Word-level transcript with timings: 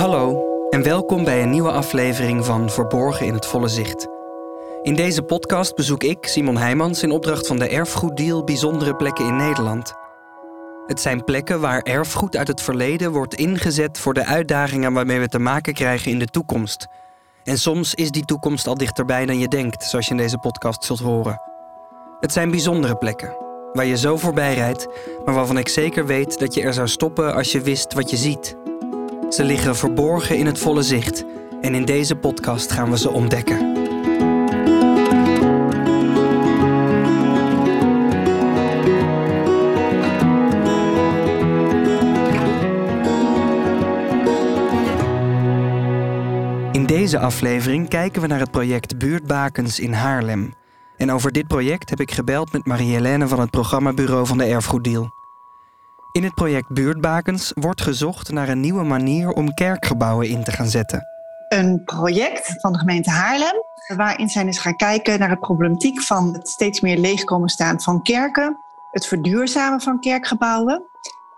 Hallo 0.00 0.44
en 0.70 0.82
welkom 0.82 1.24
bij 1.24 1.42
een 1.42 1.50
nieuwe 1.50 1.70
aflevering 1.70 2.44
van 2.44 2.70
Verborgen 2.70 3.26
in 3.26 3.34
het 3.34 3.46
Volle 3.46 3.68
Zicht. 3.68 4.08
In 4.82 4.94
deze 4.94 5.22
podcast 5.22 5.74
bezoek 5.74 6.02
ik, 6.02 6.26
Simon 6.26 6.56
Heijmans, 6.56 7.02
in 7.02 7.10
opdracht 7.10 7.46
van 7.46 7.58
de 7.58 7.68
Erfgoeddeal 7.68 8.44
bijzondere 8.44 8.96
plekken 8.96 9.26
in 9.26 9.36
Nederland. 9.36 9.92
Het 10.86 11.00
zijn 11.00 11.24
plekken 11.24 11.60
waar 11.60 11.82
erfgoed 11.82 12.36
uit 12.36 12.48
het 12.48 12.62
verleden 12.62 13.12
wordt 13.12 13.34
ingezet 13.34 13.98
voor 13.98 14.14
de 14.14 14.24
uitdagingen 14.24 14.92
waarmee 14.92 15.20
we 15.20 15.28
te 15.28 15.38
maken 15.38 15.74
krijgen 15.74 16.10
in 16.10 16.18
de 16.18 16.26
toekomst. 16.26 16.86
En 17.44 17.58
soms 17.58 17.94
is 17.94 18.10
die 18.10 18.24
toekomst 18.24 18.66
al 18.66 18.74
dichterbij 18.74 19.26
dan 19.26 19.38
je 19.38 19.48
denkt, 19.48 19.84
zoals 19.84 20.04
je 20.04 20.10
in 20.10 20.16
deze 20.16 20.38
podcast 20.38 20.84
zult 20.84 21.00
horen. 21.00 21.40
Het 22.20 22.32
zijn 22.32 22.50
bijzondere 22.50 22.96
plekken, 22.96 23.36
waar 23.72 23.86
je 23.86 23.96
zo 23.96 24.16
voorbij 24.16 24.54
rijdt, 24.54 24.86
maar 25.24 25.34
waarvan 25.34 25.58
ik 25.58 25.68
zeker 25.68 26.06
weet 26.06 26.38
dat 26.38 26.54
je 26.54 26.62
er 26.62 26.74
zou 26.74 26.88
stoppen 26.88 27.34
als 27.34 27.52
je 27.52 27.60
wist 27.60 27.92
wat 27.92 28.10
je 28.10 28.16
ziet. 28.16 28.56
Ze 29.30 29.44
liggen 29.44 29.76
verborgen 29.76 30.36
in 30.36 30.46
het 30.46 30.58
volle 30.58 30.82
zicht 30.82 31.24
en 31.60 31.74
in 31.74 31.84
deze 31.84 32.16
podcast 32.16 32.72
gaan 32.72 32.90
we 32.90 32.98
ze 32.98 33.10
ontdekken. 33.10 33.58
In 46.72 46.86
deze 46.86 47.18
aflevering 47.18 47.88
kijken 47.88 48.22
we 48.22 48.26
naar 48.26 48.40
het 48.40 48.50
project 48.50 48.98
Buurtbakens 48.98 49.80
in 49.80 49.92
Haarlem. 49.92 50.54
En 50.96 51.12
over 51.12 51.32
dit 51.32 51.46
project 51.46 51.90
heb 51.90 52.00
ik 52.00 52.10
gebeld 52.10 52.52
met 52.52 52.66
Marie-Helene 52.66 53.28
van 53.28 53.40
het 53.40 53.50
programmabureau 53.50 54.26
van 54.26 54.38
de 54.38 54.44
Erfgoeddeal. 54.44 55.19
In 56.12 56.24
het 56.24 56.34
project 56.34 56.68
Buurtbakens 56.68 57.52
wordt 57.54 57.80
gezocht 57.80 58.30
naar 58.30 58.48
een 58.48 58.60
nieuwe 58.60 58.82
manier 58.82 59.30
om 59.30 59.54
kerkgebouwen 59.54 60.28
in 60.28 60.44
te 60.44 60.52
gaan 60.52 60.68
zetten. 60.68 61.06
Een 61.48 61.82
project 61.84 62.54
van 62.60 62.72
de 62.72 62.78
gemeente 62.78 63.10
Haarlem, 63.10 63.62
waarin 63.96 64.28
zij 64.28 64.44
eens 64.44 64.58
gaan 64.58 64.76
kijken 64.76 65.18
naar 65.18 65.30
het 65.30 65.40
problematiek 65.40 66.02
van 66.02 66.32
het 66.32 66.48
steeds 66.48 66.80
meer 66.80 66.98
leegkomen 66.98 67.48
staan 67.48 67.80
van 67.80 68.02
kerken, 68.02 68.56
het 68.90 69.06
verduurzamen 69.06 69.80
van 69.80 70.00
kerkgebouwen 70.00 70.82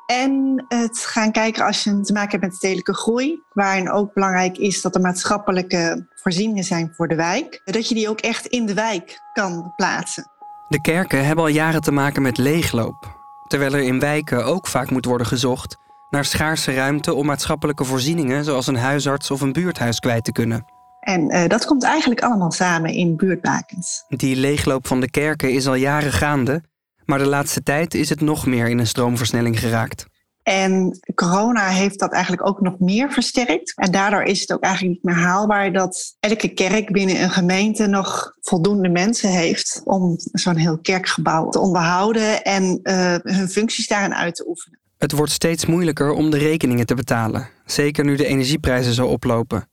en 0.07 0.65
het 0.69 0.99
gaan 0.99 1.33
kijken 1.33 1.65
als 1.65 1.85
je 1.85 2.01
te 2.01 2.13
maken 2.13 2.31
hebt 2.31 2.43
met 2.43 2.55
stedelijke 2.55 2.95
groei, 2.95 3.43
waarin 3.53 3.91
ook 3.91 4.15
belangrijk 4.15 4.59
is 4.59 4.83
dat 4.83 4.95
er 4.95 5.01
maatschappelijke 5.01 6.07
voorzieningen 6.15 6.65
zijn 6.65 6.93
voor 6.97 7.09
de 7.09 7.15
wijk, 7.15 7.63
dat 7.65 7.89
je 7.89 7.95
die 7.95 8.09
ook 8.09 8.21
echt 8.21 8.47
in 8.47 8.67
de 8.67 8.75
wijk 8.75 9.21
kan 9.33 9.73
plaatsen. 9.77 10.31
De 10.69 10.81
kerken 10.81 11.27
hebben 11.27 11.45
al 11.45 11.51
jaren 11.51 11.81
te 11.81 11.93
maken 11.93 12.23
met 12.23 12.39
leegloop, 12.39 13.22
terwijl 13.47 13.73
er 13.73 13.83
in 13.83 14.01
wijken 14.01 14.45
ook 14.45 14.67
vaak 14.67 14.91
moet 14.91 15.05
worden 15.05 15.27
gezocht 15.27 15.77
naar 16.11 16.25
schaarse 16.25 16.75
ruimte 16.75 17.15
om 17.15 17.27
maatschappelijke 17.27 17.85
voorzieningen 17.85 18.45
zoals 18.45 18.67
een 18.67 18.77
huisarts 18.77 19.31
of 19.31 19.41
een 19.41 19.53
buurthuis 19.53 19.99
kwijt 19.99 20.25
te 20.25 20.33
kunnen. 20.33 20.65
En 21.01 21.35
uh, 21.35 21.47
dat 21.47 21.65
komt 21.65 21.83
eigenlijk 21.83 22.21
allemaal 22.21 22.51
samen 22.51 22.91
in 22.91 23.17
buurtbakens. 23.17 24.05
Die 24.09 24.37
leegloop 24.37 24.87
van 24.87 25.01
de 25.01 25.11
kerken 25.11 25.53
is 25.53 25.67
al 25.67 25.75
jaren 25.75 26.13
gaande, 26.13 26.63
maar 27.05 27.19
de 27.19 27.27
laatste 27.27 27.63
tijd 27.63 27.95
is 27.95 28.09
het 28.09 28.21
nog 28.21 28.47
meer 28.47 28.69
in 28.69 28.79
een 28.79 28.87
stroomversnelling 28.87 29.59
geraakt. 29.59 30.07
En 30.43 31.01
corona 31.15 31.69
heeft 31.69 31.99
dat 31.99 32.13
eigenlijk 32.13 32.47
ook 32.47 32.61
nog 32.61 32.79
meer 32.79 33.13
versterkt. 33.13 33.73
En 33.77 33.91
daardoor 33.91 34.23
is 34.23 34.41
het 34.41 34.53
ook 34.53 34.63
eigenlijk 34.63 34.95
niet 34.95 35.05
meer 35.05 35.25
haalbaar 35.25 35.73
dat 35.73 36.17
elke 36.21 36.49
kerk 36.49 36.93
binnen 36.93 37.23
een 37.23 37.31
gemeente 37.31 37.87
nog 37.87 38.37
voldoende 38.41 38.89
mensen 38.89 39.31
heeft 39.31 39.81
om 39.85 40.15
zo'n 40.33 40.57
heel 40.57 40.79
kerkgebouw 40.79 41.49
te 41.49 41.59
onderhouden 41.59 42.43
en 42.43 42.81
uh, 42.83 43.15
hun 43.23 43.49
functies 43.49 43.89
daarin 43.89 44.15
uit 44.15 44.35
te 44.35 44.49
oefenen. 44.49 44.81
Het 44.99 45.13
wordt 45.13 45.33
steeds 45.33 45.67
moeilijker 45.67 46.13
om 46.13 46.31
de 46.31 46.39
rekeningen 46.39 46.87
te 46.87 46.95
betalen, 46.95 47.49
zeker 47.67 48.05
nu 48.05 48.17
de 48.17 48.27
energieprijzen 48.27 48.93
zo 48.93 49.07
oplopen. 49.07 49.69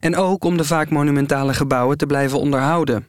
En 0.00 0.16
ook 0.16 0.44
om 0.44 0.56
de 0.56 0.64
vaak 0.64 0.90
monumentale 0.90 1.54
gebouwen 1.54 1.98
te 1.98 2.06
blijven 2.06 2.38
onderhouden. 2.38 3.06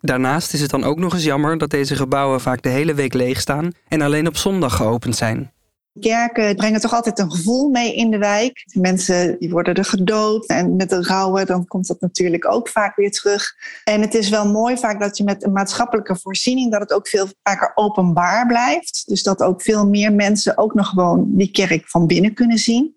Daarnaast 0.00 0.52
is 0.52 0.60
het 0.60 0.70
dan 0.70 0.84
ook 0.84 0.98
nog 0.98 1.12
eens 1.12 1.24
jammer 1.24 1.58
dat 1.58 1.70
deze 1.70 1.96
gebouwen 1.96 2.40
vaak 2.40 2.62
de 2.62 2.68
hele 2.68 2.94
week 2.94 3.14
leeg 3.14 3.40
staan 3.40 3.72
en 3.88 4.00
alleen 4.00 4.26
op 4.26 4.36
zondag 4.36 4.76
geopend 4.76 5.16
zijn. 5.16 5.52
Kerken 6.00 6.56
brengen 6.56 6.80
toch 6.80 6.94
altijd 6.94 7.18
een 7.18 7.30
gevoel 7.30 7.68
mee 7.68 7.94
in 7.94 8.10
de 8.10 8.18
wijk. 8.18 8.64
Mensen 8.72 9.38
die 9.38 9.50
worden 9.50 9.74
er 9.74 9.84
gedood 9.84 10.46
en 10.46 10.76
met 10.76 10.90
de 10.90 11.02
rouwen 11.02 11.46
dan 11.46 11.66
komt 11.66 11.86
dat 11.86 12.00
natuurlijk 12.00 12.52
ook 12.52 12.68
vaak 12.68 12.96
weer 12.96 13.10
terug. 13.10 13.54
En 13.84 14.00
het 14.00 14.14
is 14.14 14.28
wel 14.28 14.50
mooi 14.50 14.76
vaak 14.76 15.00
dat 15.00 15.16
je 15.16 15.24
met 15.24 15.44
een 15.44 15.52
maatschappelijke 15.52 16.16
voorziening 16.16 16.70
dat 16.70 16.80
het 16.80 16.92
ook 16.92 17.08
veel 17.08 17.28
vaker 17.42 17.72
openbaar 17.74 18.46
blijft. 18.46 19.02
Dus 19.06 19.22
dat 19.22 19.42
ook 19.42 19.62
veel 19.62 19.88
meer 19.88 20.12
mensen 20.12 20.58
ook 20.58 20.74
nog 20.74 20.88
gewoon 20.88 21.24
die 21.28 21.50
kerk 21.50 21.88
van 21.88 22.06
binnen 22.06 22.34
kunnen 22.34 22.58
zien. 22.58 22.96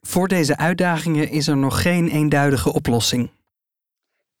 Voor 0.00 0.28
deze 0.28 0.56
uitdagingen 0.56 1.30
is 1.30 1.46
er 1.46 1.56
nog 1.56 1.82
geen 1.82 2.08
eenduidige 2.08 2.72
oplossing. 2.72 3.30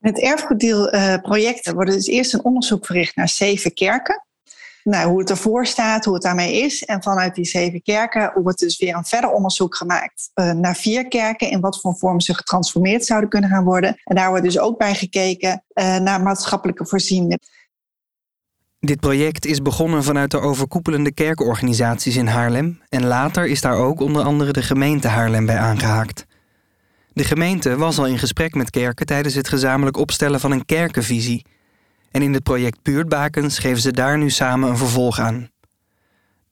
In 0.00 0.10
het 0.10 0.22
erfgoeddeelproject 0.22 1.72
wordt 1.72 1.90
dus 1.90 2.06
eerst 2.06 2.34
een 2.34 2.44
onderzoek 2.44 2.86
verricht 2.86 3.16
naar 3.16 3.28
zeven 3.28 3.74
kerken 3.74 4.23
nou, 4.84 5.08
hoe 5.08 5.18
het 5.18 5.30
ervoor 5.30 5.66
staat, 5.66 6.04
hoe 6.04 6.14
het 6.14 6.22
daarmee 6.22 6.62
is. 6.62 6.84
En 6.84 7.02
vanuit 7.02 7.34
die 7.34 7.44
zeven 7.44 7.82
kerken 7.82 8.32
wordt 8.42 8.58
dus 8.58 8.78
weer 8.78 8.94
een 8.94 9.04
verder 9.04 9.30
onderzoek 9.30 9.76
gemaakt 9.76 10.30
uh, 10.34 10.50
naar 10.52 10.76
vier 10.76 11.08
kerken. 11.08 11.50
In 11.50 11.60
wat 11.60 11.80
voor 11.80 11.96
vorm 11.96 12.20
ze 12.20 12.34
getransformeerd 12.34 13.04
zouden 13.04 13.30
kunnen 13.30 13.50
gaan 13.50 13.64
worden. 13.64 13.96
En 14.04 14.16
daar 14.16 14.28
wordt 14.28 14.44
dus 14.44 14.58
ook 14.58 14.78
bij 14.78 14.94
gekeken 14.94 15.64
uh, 15.74 15.96
naar 15.96 16.22
maatschappelijke 16.22 16.86
voorzieningen. 16.86 17.38
Dit 18.80 19.00
project 19.00 19.46
is 19.46 19.62
begonnen 19.62 20.04
vanuit 20.04 20.30
de 20.30 20.40
overkoepelende 20.40 21.12
kerkorganisaties 21.12 22.16
in 22.16 22.26
Haarlem. 22.26 22.80
En 22.88 23.06
later 23.06 23.46
is 23.46 23.60
daar 23.60 23.76
ook 23.76 24.00
onder 24.00 24.22
andere 24.22 24.52
de 24.52 24.62
gemeente 24.62 25.08
Haarlem 25.08 25.46
bij 25.46 25.58
aangehaakt. 25.58 26.26
De 27.12 27.24
gemeente 27.24 27.76
was 27.76 27.98
al 27.98 28.06
in 28.06 28.18
gesprek 28.18 28.54
met 28.54 28.70
kerken 28.70 29.06
tijdens 29.06 29.34
het 29.34 29.48
gezamenlijk 29.48 29.96
opstellen 29.96 30.40
van 30.40 30.50
een 30.50 30.64
kerkenvisie. 30.64 31.46
En 32.14 32.22
in 32.22 32.32
het 32.32 32.42
project 32.42 32.82
Buurtbakens 32.82 33.58
geven 33.58 33.82
ze 33.82 33.92
daar 33.92 34.18
nu 34.18 34.30
samen 34.30 34.68
een 34.68 34.76
vervolg 34.76 35.18
aan. 35.18 35.48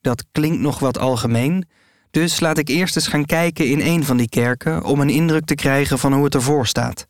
Dat 0.00 0.24
klinkt 0.32 0.60
nog 0.60 0.78
wat 0.78 0.98
algemeen, 0.98 1.68
dus 2.10 2.40
laat 2.40 2.58
ik 2.58 2.68
eerst 2.68 2.96
eens 2.96 3.06
gaan 3.06 3.24
kijken 3.24 3.66
in 3.66 3.80
een 3.80 4.04
van 4.04 4.16
die 4.16 4.28
kerken 4.28 4.84
om 4.84 5.00
een 5.00 5.08
indruk 5.08 5.44
te 5.44 5.54
krijgen 5.54 5.98
van 5.98 6.12
hoe 6.12 6.24
het 6.24 6.34
ervoor 6.34 6.66
staat. 6.66 7.06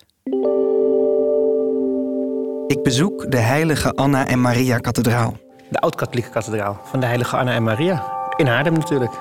Ik 2.67 2.83
bezoek 2.83 3.31
de 3.31 3.39
Heilige 3.39 3.93
Anna 3.93 4.27
en 4.27 4.41
Maria 4.41 4.79
Kathedraal. 4.79 5.37
De 5.71 5.79
Oud-Katholieke 5.79 6.31
Kathedraal 6.31 6.81
van 6.84 7.01
de 7.01 7.07
Heilige 7.07 7.37
Anna 7.37 7.53
en 7.53 7.63
Maria. 7.63 8.05
In 8.37 8.47
Haarlem 8.47 8.73
natuurlijk. 8.73 9.13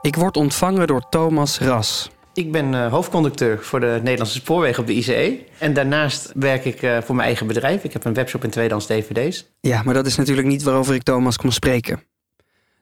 Ik 0.00 0.16
word 0.16 0.36
ontvangen 0.36 0.86
door 0.86 1.08
Thomas 1.08 1.58
Ras. 1.58 2.10
Ik 2.36 2.52
ben 2.52 2.72
uh, 2.72 2.90
hoofdconducteur 2.90 3.58
voor 3.62 3.80
de 3.80 4.00
Nederlandse 4.02 4.36
Spoorwegen 4.36 4.80
op 4.80 4.86
de 4.86 4.92
ICE. 4.92 5.38
En 5.58 5.74
daarnaast 5.74 6.32
werk 6.34 6.64
ik 6.64 6.82
uh, 6.82 6.98
voor 7.02 7.14
mijn 7.14 7.26
eigen 7.26 7.46
bedrijf. 7.46 7.84
Ik 7.84 7.92
heb 7.92 8.04
een 8.04 8.14
webshop 8.14 8.44
in 8.44 8.50
tweedehands 8.50 8.86
dvd's. 8.86 9.46
Ja, 9.60 9.82
maar 9.82 9.94
dat 9.94 10.06
is 10.06 10.16
natuurlijk 10.16 10.46
niet 10.46 10.62
waarover 10.62 10.94
ik 10.94 11.02
Thomas 11.02 11.36
kon 11.36 11.52
spreken. 11.52 12.02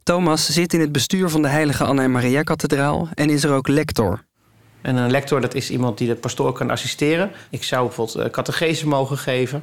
Thomas 0.03 0.53
zit 0.53 0.72
in 0.72 0.81
het 0.81 0.92
bestuur 0.92 1.28
van 1.28 1.42
de 1.42 1.48
Heilige 1.48 1.84
Anna 1.84 2.03
en 2.03 2.10
Maria 2.10 2.42
Kathedraal 2.42 3.09
en 3.15 3.31
is 3.31 3.44
er 3.44 3.53
ook 3.53 3.69
lector. 3.69 4.25
En 4.81 4.97
een 4.97 5.10
lector 5.10 5.41
dat 5.41 5.54
is 5.54 5.71
iemand 5.71 5.98
die 5.98 6.09
de 6.09 6.15
pastoor 6.15 6.53
kan 6.53 6.71
assisteren. 6.71 7.31
Ik 7.50 7.65
zou 7.65 7.86
bijvoorbeeld 7.86 8.26
uh, 8.26 8.32
catechese 8.32 8.88
mogen 8.88 9.19
geven. 9.19 9.62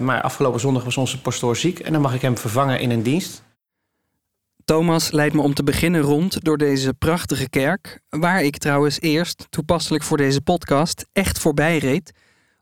maar 0.00 0.20
afgelopen 0.20 0.60
zondag 0.60 0.84
was 0.84 0.96
onze 0.96 1.20
pastoor 1.20 1.56
ziek 1.56 1.78
en 1.78 1.92
dan 1.92 2.02
mag 2.02 2.14
ik 2.14 2.22
hem 2.22 2.38
vervangen 2.38 2.80
in 2.80 2.90
een 2.90 3.02
dienst. 3.02 3.44
Thomas 4.66 5.10
leidt 5.10 5.34
me 5.34 5.40
om 5.40 5.54
te 5.54 5.62
beginnen 5.62 6.00
rond 6.00 6.44
door 6.44 6.58
deze 6.58 6.94
prachtige 6.94 7.48
kerk, 7.48 8.00
waar 8.08 8.42
ik 8.42 8.58
trouwens 8.58 9.00
eerst, 9.00 9.46
toepasselijk 9.50 10.04
voor 10.04 10.16
deze 10.16 10.40
podcast, 10.40 11.06
echt 11.12 11.38
voorbij 11.38 11.78
reed, 11.78 12.12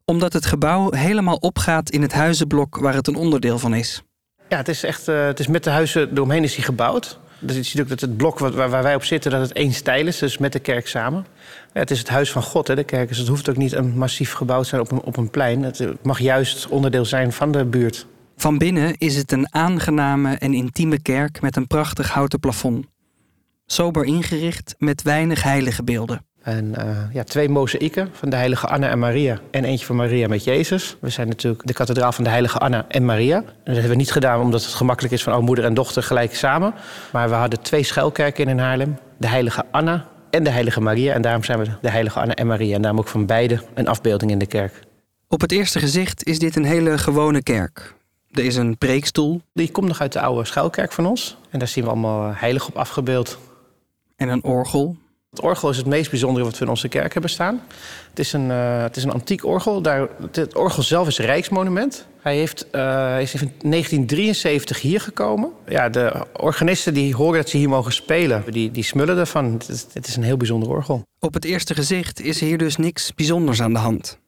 omdat 0.04 0.32
het 0.32 0.46
gebouw 0.46 0.92
helemaal 0.92 1.36
opgaat 1.36 1.90
in 1.90 2.02
het 2.02 2.12
huizenblok 2.12 2.76
waar 2.76 2.94
het 2.94 3.06
een 3.06 3.14
onderdeel 3.14 3.58
van 3.58 3.74
is. 3.74 4.02
Ja, 4.48 4.56
het 4.56 4.68
is 4.68 4.82
echt, 4.82 5.08
uh, 5.08 5.26
het 5.26 5.40
is 5.40 5.46
met 5.46 5.64
de 5.64 5.70
huizen 5.70 6.10
eromheen 6.14 6.42
is 6.42 6.54
hij 6.54 6.64
gebouwd. 6.64 7.18
Dus 7.38 7.56
je 7.56 7.62
ziet 7.62 7.80
ook 7.80 7.88
dat 7.88 8.00
het 8.00 8.16
blok 8.16 8.38
waar, 8.38 8.70
waar, 8.70 8.82
wij 8.82 8.94
op 8.94 9.04
zitten, 9.04 9.30
dat 9.30 9.40
het 9.40 9.52
één 9.52 9.72
stijl 9.72 10.06
is, 10.06 10.18
dus 10.18 10.38
met 10.38 10.52
de 10.52 10.60
kerk 10.60 10.88
samen. 10.88 11.26
Ja, 11.72 11.80
het 11.80 11.90
is 11.90 11.98
het 11.98 12.08
huis 12.08 12.32
van 12.32 12.42
God, 12.42 12.68
hè, 12.68 12.74
de 12.74 12.84
kerk. 12.84 13.08
Dus 13.08 13.18
het 13.18 13.28
hoeft 13.28 13.48
ook 13.48 13.56
niet 13.56 13.72
een 13.72 13.98
massief 13.98 14.32
gebouw 14.32 14.62
te 14.62 14.68
zijn 14.68 14.80
op 14.80 14.90
een, 14.90 15.00
op 15.00 15.16
een 15.16 15.30
plein. 15.30 15.62
Het 15.62 16.04
mag 16.04 16.18
juist 16.18 16.68
onderdeel 16.68 17.04
zijn 17.04 17.32
van 17.32 17.52
de 17.52 17.64
buurt. 17.64 18.06
Van 18.36 18.58
binnen 18.58 18.96
is 18.98 19.16
het 19.16 19.32
een 19.32 19.54
aangename 19.54 20.34
en 20.34 20.54
intieme 20.54 21.02
kerk 21.02 21.40
met 21.40 21.56
een 21.56 21.66
prachtig 21.66 22.10
houten 22.10 22.40
plafond. 22.40 22.86
Sober 23.66 24.04
ingericht 24.04 24.74
met 24.78 25.02
weinig 25.02 25.42
heilige 25.42 25.84
beelden. 25.84 26.24
En 26.44 26.74
uh, 26.78 26.98
ja, 27.12 27.24
twee 27.24 27.48
mozaïeken 27.48 28.08
van 28.12 28.30
de 28.30 28.36
heilige 28.36 28.66
Anna 28.66 28.88
en 28.88 28.98
Maria 28.98 29.38
en 29.50 29.64
eentje 29.64 29.86
van 29.86 29.96
Maria 29.96 30.28
met 30.28 30.44
Jezus. 30.44 30.96
We 31.00 31.10
zijn 31.10 31.28
natuurlijk 31.28 31.66
de 31.66 31.72
kathedraal 31.72 32.12
van 32.12 32.24
de 32.24 32.30
heilige 32.30 32.58
Anna 32.58 32.84
en 32.88 33.04
Maria. 33.04 33.36
En 33.36 33.44
dat 33.64 33.74
hebben 33.74 33.90
we 33.90 33.96
niet 33.96 34.12
gedaan 34.12 34.40
omdat 34.40 34.64
het 34.64 34.72
gemakkelijk 34.72 35.14
is 35.14 35.22
van 35.22 35.34
oh, 35.34 35.42
moeder 35.42 35.64
en 35.64 35.74
dochter 35.74 36.02
gelijk 36.02 36.34
samen. 36.34 36.74
Maar 37.12 37.28
we 37.28 37.34
hadden 37.34 37.62
twee 37.62 37.82
schuilkerken 37.82 38.48
in 38.48 38.58
Haarlem. 38.58 38.98
De 39.18 39.26
heilige 39.26 39.64
Anna 39.70 40.08
en 40.30 40.44
de 40.44 40.50
heilige 40.50 40.80
Maria. 40.80 41.14
En 41.14 41.22
daarom 41.22 41.44
zijn 41.44 41.58
we 41.58 41.66
de 41.80 41.90
heilige 41.90 42.20
Anna 42.20 42.34
en 42.34 42.46
Maria. 42.46 42.74
En 42.74 42.82
daarom 42.82 43.00
ook 43.00 43.08
van 43.08 43.26
beide 43.26 43.60
een 43.74 43.88
afbeelding 43.88 44.30
in 44.30 44.38
de 44.38 44.46
kerk. 44.46 44.80
Op 45.28 45.40
het 45.40 45.52
eerste 45.52 45.78
gezicht 45.78 46.24
is 46.24 46.38
dit 46.38 46.56
een 46.56 46.64
hele 46.64 46.98
gewone 46.98 47.42
kerk. 47.42 47.94
Er 48.34 48.44
is 48.44 48.56
een 48.56 48.78
preekstoel. 48.78 49.40
Die 49.52 49.70
komt 49.70 49.88
nog 49.88 50.00
uit 50.00 50.12
de 50.12 50.20
oude 50.20 50.44
schuilkerk 50.44 50.92
van 50.92 51.06
ons. 51.06 51.36
En 51.50 51.58
daar 51.58 51.68
zien 51.68 51.84
we 51.84 51.90
allemaal 51.90 52.32
heilig 52.34 52.66
op 52.66 52.76
afgebeeld. 52.76 53.38
En 54.16 54.28
een 54.28 54.44
orgel. 54.44 54.96
Het 55.30 55.40
orgel 55.40 55.70
is 55.70 55.76
het 55.76 55.86
meest 55.86 56.10
bijzondere 56.10 56.44
wat 56.44 56.58
we 56.58 56.64
in 56.64 56.70
onze 56.70 56.88
kerk 56.88 57.12
hebben 57.12 57.30
staan. 57.30 57.62
Het 58.10 58.18
is 58.18 58.32
een, 58.32 58.50
uh, 58.50 58.82
het 58.82 58.96
is 58.96 59.04
een 59.04 59.12
antiek 59.12 59.44
orgel. 59.44 59.82
Daar, 59.82 60.08
het 60.32 60.54
orgel 60.54 60.82
zelf 60.82 61.06
is 61.06 61.18
een 61.18 61.24
rijksmonument. 61.24 62.06
Hij 62.20 62.36
heeft, 62.36 62.66
uh, 62.72 63.20
is 63.20 63.34
in 63.34 63.52
1973 63.60 64.80
hier 64.80 65.00
gekomen. 65.00 65.50
Ja, 65.68 65.88
de 65.88 66.26
organisten 66.36 66.94
die 66.94 67.14
horen 67.14 67.40
dat 67.40 67.48
ze 67.48 67.56
hier 67.56 67.68
mogen 67.68 67.92
spelen, 67.92 68.44
die, 68.50 68.70
die 68.70 68.84
smullen 68.84 69.18
ervan. 69.18 69.52
Het 69.52 69.68
is, 69.68 69.86
het 69.92 70.06
is 70.06 70.16
een 70.16 70.22
heel 70.22 70.36
bijzonder 70.36 70.68
orgel. 70.68 71.02
Op 71.18 71.34
het 71.34 71.44
eerste 71.44 71.74
gezicht 71.74 72.20
is 72.20 72.40
hier 72.40 72.58
dus 72.58 72.76
niks 72.76 73.14
bijzonders 73.14 73.62
aan 73.62 73.72
de 73.72 73.78
hand. 73.78 74.18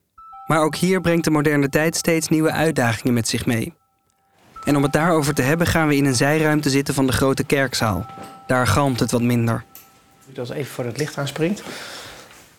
Maar 0.46 0.62
ook 0.62 0.76
hier 0.76 1.00
brengt 1.00 1.24
de 1.24 1.30
moderne 1.30 1.68
tijd 1.68 1.96
steeds 1.96 2.28
nieuwe 2.28 2.50
uitdagingen 2.50 3.14
met 3.14 3.28
zich 3.28 3.46
mee. 3.46 3.72
En 4.66 4.76
om 4.76 4.82
het 4.82 4.92
daarover 4.92 5.34
te 5.34 5.42
hebben 5.42 5.66
gaan 5.66 5.88
we 5.88 5.96
in 5.96 6.04
een 6.04 6.14
zijruimte 6.14 6.70
zitten 6.70 6.94
van 6.94 7.06
de 7.06 7.12
grote 7.12 7.44
kerkzaal. 7.44 8.06
Daar 8.46 8.66
galmt 8.66 9.00
het 9.00 9.10
wat 9.10 9.22
minder. 9.22 9.64
Als 10.38 10.50
even 10.50 10.72
voor 10.72 10.84
het 10.84 10.98
licht 10.98 11.18
aanspringt. 11.18 11.62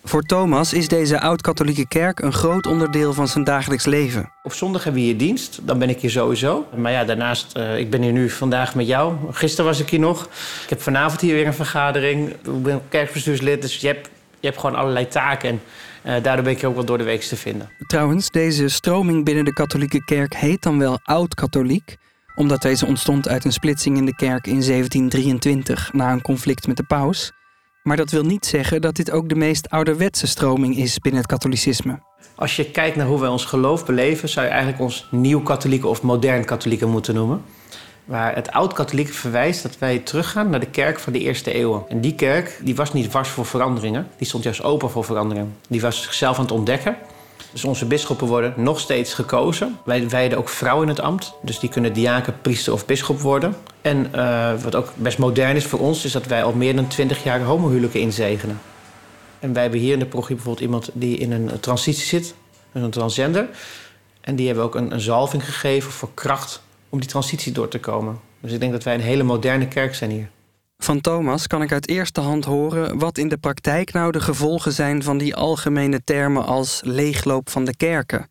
Voor 0.04 0.22
Thomas 0.22 0.74
is 0.74 0.88
deze 0.88 1.20
oud-katholieke 1.20 1.88
kerk 1.88 2.20
een 2.20 2.34
groot 2.34 2.68
onderdeel 2.68 3.14
van 3.14 3.28
zijn 3.28 3.44
dagelijks 3.44 3.86
leven. 3.86 4.32
Op 4.44 4.54
zondag 4.54 4.84
hebben 4.84 5.02
we 5.02 5.08
hier 5.08 5.18
dienst, 5.18 5.60
dan 5.64 5.80
ben 5.80 5.90
ik 5.90 6.02
hier 6.02 6.10
sowieso. 6.10 6.68
Maar 6.76 6.92
ja, 6.92 7.04
daarnaast, 7.04 7.58
uh, 7.58 7.78
ik 7.78 7.90
ben 7.90 8.02
hier 8.02 8.12
nu 8.12 8.30
vandaag 8.30 8.76
met 8.76 8.88
jou. 8.88 9.16
Gisteren 9.32 9.66
was 9.66 9.80
ik 9.80 9.90
hier 9.90 10.00
nog. 10.00 10.24
Ik 10.64 10.70
heb 10.70 10.82
vanavond 10.82 11.22
hier 11.22 11.34
weer 11.34 11.48
een 11.48 11.54
vergadering. 11.54 12.30
Ik 12.30 12.64
ben 12.64 12.82
kerkbestuurslid, 12.90 13.62
dus 13.62 13.76
je 13.76 13.88
hebt, 13.88 14.10
je 14.40 14.48
hebt 14.48 14.60
gewoon 14.60 14.76
allerlei 14.76 15.08
taken. 15.08 15.50
En 15.50 15.62
daardoor 16.08 16.44
ben 16.44 16.54
ik 16.54 16.64
ook 16.64 16.76
wel 16.76 16.86
door 16.86 16.98
de 16.98 17.04
week 17.04 17.22
te 17.22 17.36
vinden. 17.36 17.70
Trouwens, 17.88 18.30
deze 18.30 18.68
stroming 18.68 19.26
binnen 19.26 19.46
de 19.46 19.54
katholieke 19.54 20.04
kerk 20.04 20.36
heet 20.36 20.62
dan 20.62 20.80
wel 20.80 21.00
oud-katholiek 21.04 21.98
omdat 22.38 22.62
deze 22.62 22.86
ontstond 22.86 23.28
uit 23.28 23.46
een 23.46 23.52
splitsing 23.52 23.98
in 23.98 24.06
de 24.06 24.16
kerk 24.16 24.48
in 24.48 24.62
1723 24.62 25.94
na 25.94 26.12
een 26.12 26.22
conflict 26.22 26.68
met 26.68 26.78
de 26.78 26.84
paus. 26.84 27.32
Maar 27.84 27.98
dat 27.98 28.12
wil 28.12 28.24
niet 28.24 28.46
zeggen 28.46 28.82
dat 28.82 28.96
dit 28.96 29.12
ook 29.12 29.30
de 29.30 29.36
meest 29.36 29.70
ouderwetse 29.70 30.28
stroming 30.28 30.78
is 30.78 31.00
binnen 31.00 31.22
het 31.22 31.30
katholicisme. 31.30 32.00
Als 32.36 32.56
je 32.56 32.72
kijkt 32.72 32.96
naar 32.96 33.08
hoe 33.08 33.20
wij 33.20 33.30
ons 33.30 33.46
geloof 33.46 33.86
beleven, 33.86 34.30
zou 34.30 34.46
je 34.46 34.52
eigenlijk 34.52 34.82
ons 34.82 35.08
nieuw-katholieken 35.12 35.90
of 35.90 36.02
modern-katholieken 36.02 36.90
moeten 36.90 37.14
noemen. 37.14 37.42
Waar 38.08 38.36
het 38.36 38.52
oud-katholiek 38.52 39.14
verwijst 39.14 39.64
dat 39.64 39.78
wij 39.78 40.00
teruggaan 40.00 40.50
naar 40.50 40.60
de 40.60 40.70
kerk 40.70 41.00
van 41.00 41.14
de 41.14 41.20
eerste 41.20 41.54
eeuwen. 41.54 41.84
En 41.90 42.02
die 42.02 42.16
kerk 42.16 42.60
die 42.64 42.76
was 42.76 42.94
niet 42.94 43.12
vast 43.12 43.32
voor 43.32 43.46
veranderingen, 43.46 44.08
die 44.18 44.28
stond 44.28 44.44
juist 44.44 44.64
open 44.64 44.90
voor 44.90 45.04
veranderingen. 45.04 45.56
Die 45.68 45.82
was 45.82 46.02
zichzelf 46.02 46.38
aan 46.38 46.44
het 46.44 46.52
ontdekken. 46.52 46.98
Dus 47.52 47.64
onze 47.64 47.86
bisschoppen 47.86 48.28
worden 48.28 48.54
nog 48.56 48.80
steeds 48.80 49.14
gekozen. 49.14 49.78
Wij 49.86 50.10
wijden 50.10 50.38
ook 50.38 50.50
vrouwen 50.50 50.84
in 50.84 50.90
het 50.90 51.00
ambt. 51.00 51.34
Dus 51.42 51.60
die 51.60 51.70
kunnen 51.70 51.94
diaken, 51.94 52.42
priester 52.42 52.74
of 52.74 52.86
bisschop 52.86 53.20
worden. 53.20 53.56
En 53.82 54.12
uh, 54.16 54.54
wat 54.64 54.76
ook 54.76 54.94
best 54.96 55.18
modern 55.18 55.56
is 55.56 55.66
voor 55.66 55.80
ons, 55.80 56.06
is 56.06 56.12
dat 56.12 56.26
wij 56.26 56.44
al 56.44 56.54
meer 56.54 56.76
dan 56.76 56.88
twintig 56.88 57.24
jaar 57.24 57.42
homohuwelijken 57.42 58.00
inzegenen. 58.00 58.60
En 59.40 59.54
wij 59.54 59.62
hebben 59.62 59.80
hier 59.80 59.94
in 59.94 60.00
de 60.00 60.06
progie 60.06 60.36
bijvoorbeeld 60.36 60.66
iemand 60.66 60.90
die 60.94 61.18
in 61.18 61.32
een 61.32 61.60
transitie 61.60 62.06
zit, 62.06 62.34
een 62.72 62.90
transgender. 62.90 63.48
En 64.22 64.36
die 64.36 64.46
hebben 64.46 64.64
ook 64.64 64.76
een 64.76 65.00
zalving 65.02 65.46
gegeven 65.46 65.92
voor 65.92 66.10
kracht 66.14 66.62
om 66.90 67.00
die 67.00 67.10
transitie 67.10 67.52
door 67.52 67.68
te 67.68 67.80
komen. 67.80 68.20
Dus 68.40 68.52
ik 68.52 68.60
denk 68.60 68.72
dat 68.72 68.84
wij 68.84 68.94
een 68.94 69.02
hele 69.02 69.24
moderne 69.24 69.68
kerk 69.68 69.96
zijn 69.96 70.12
hier. 70.12 70.30
Van 70.78 71.02
Thomas 71.02 71.48
kan 71.48 71.62
ik 71.62 71.72
uit 71.72 71.88
eerste 71.88 72.22
hand 72.22 72.46
horen 72.46 73.00
wat 73.00 73.18
in 73.18 73.28
de 73.28 73.38
praktijk 73.38 73.94
nou 73.94 74.12
de 74.12 74.22
gevolgen 74.22 74.72
zijn 74.72 75.04
van 75.04 75.18
die 75.18 75.36
algemene 75.36 76.04
termen 76.04 76.46
als 76.46 76.82
leegloop 76.84 77.50
van 77.50 77.66
de 77.66 77.76
kerken. 77.76 78.30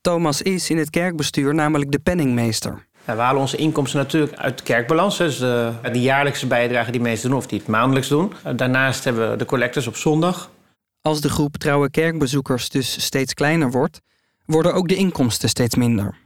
Thomas 0.00 0.42
is 0.42 0.70
in 0.70 0.78
het 0.78 0.90
kerkbestuur 0.90 1.54
namelijk 1.54 1.90
de 1.90 1.98
penningmeester. 1.98 2.86
we 3.04 3.12
halen 3.12 3.40
onze 3.40 3.56
inkomsten 3.56 3.98
natuurlijk 3.98 4.34
uit 4.34 4.62
kerkbalans. 4.62 5.16
Dus 5.16 5.38
de, 5.38 5.72
de 5.92 6.00
jaarlijkse 6.00 6.46
bijdrage 6.46 6.90
die 6.90 7.00
meesten 7.00 7.28
doen 7.30 7.38
of 7.38 7.46
die 7.46 7.58
het 7.58 7.68
maandelijks 7.68 8.08
doen. 8.08 8.32
Daarnaast 8.56 9.04
hebben 9.04 9.30
we 9.30 9.36
de 9.36 9.44
collectors 9.44 9.86
op 9.86 9.96
zondag. 9.96 10.50
Als 11.02 11.20
de 11.20 11.28
groep 11.28 11.56
trouwe 11.56 11.90
kerkbezoekers 11.90 12.68
dus 12.68 13.04
steeds 13.04 13.34
kleiner 13.34 13.70
wordt, 13.70 14.00
worden 14.44 14.74
ook 14.74 14.88
de 14.88 14.94
inkomsten 14.94 15.48
steeds 15.48 15.74
minder. 15.74 16.16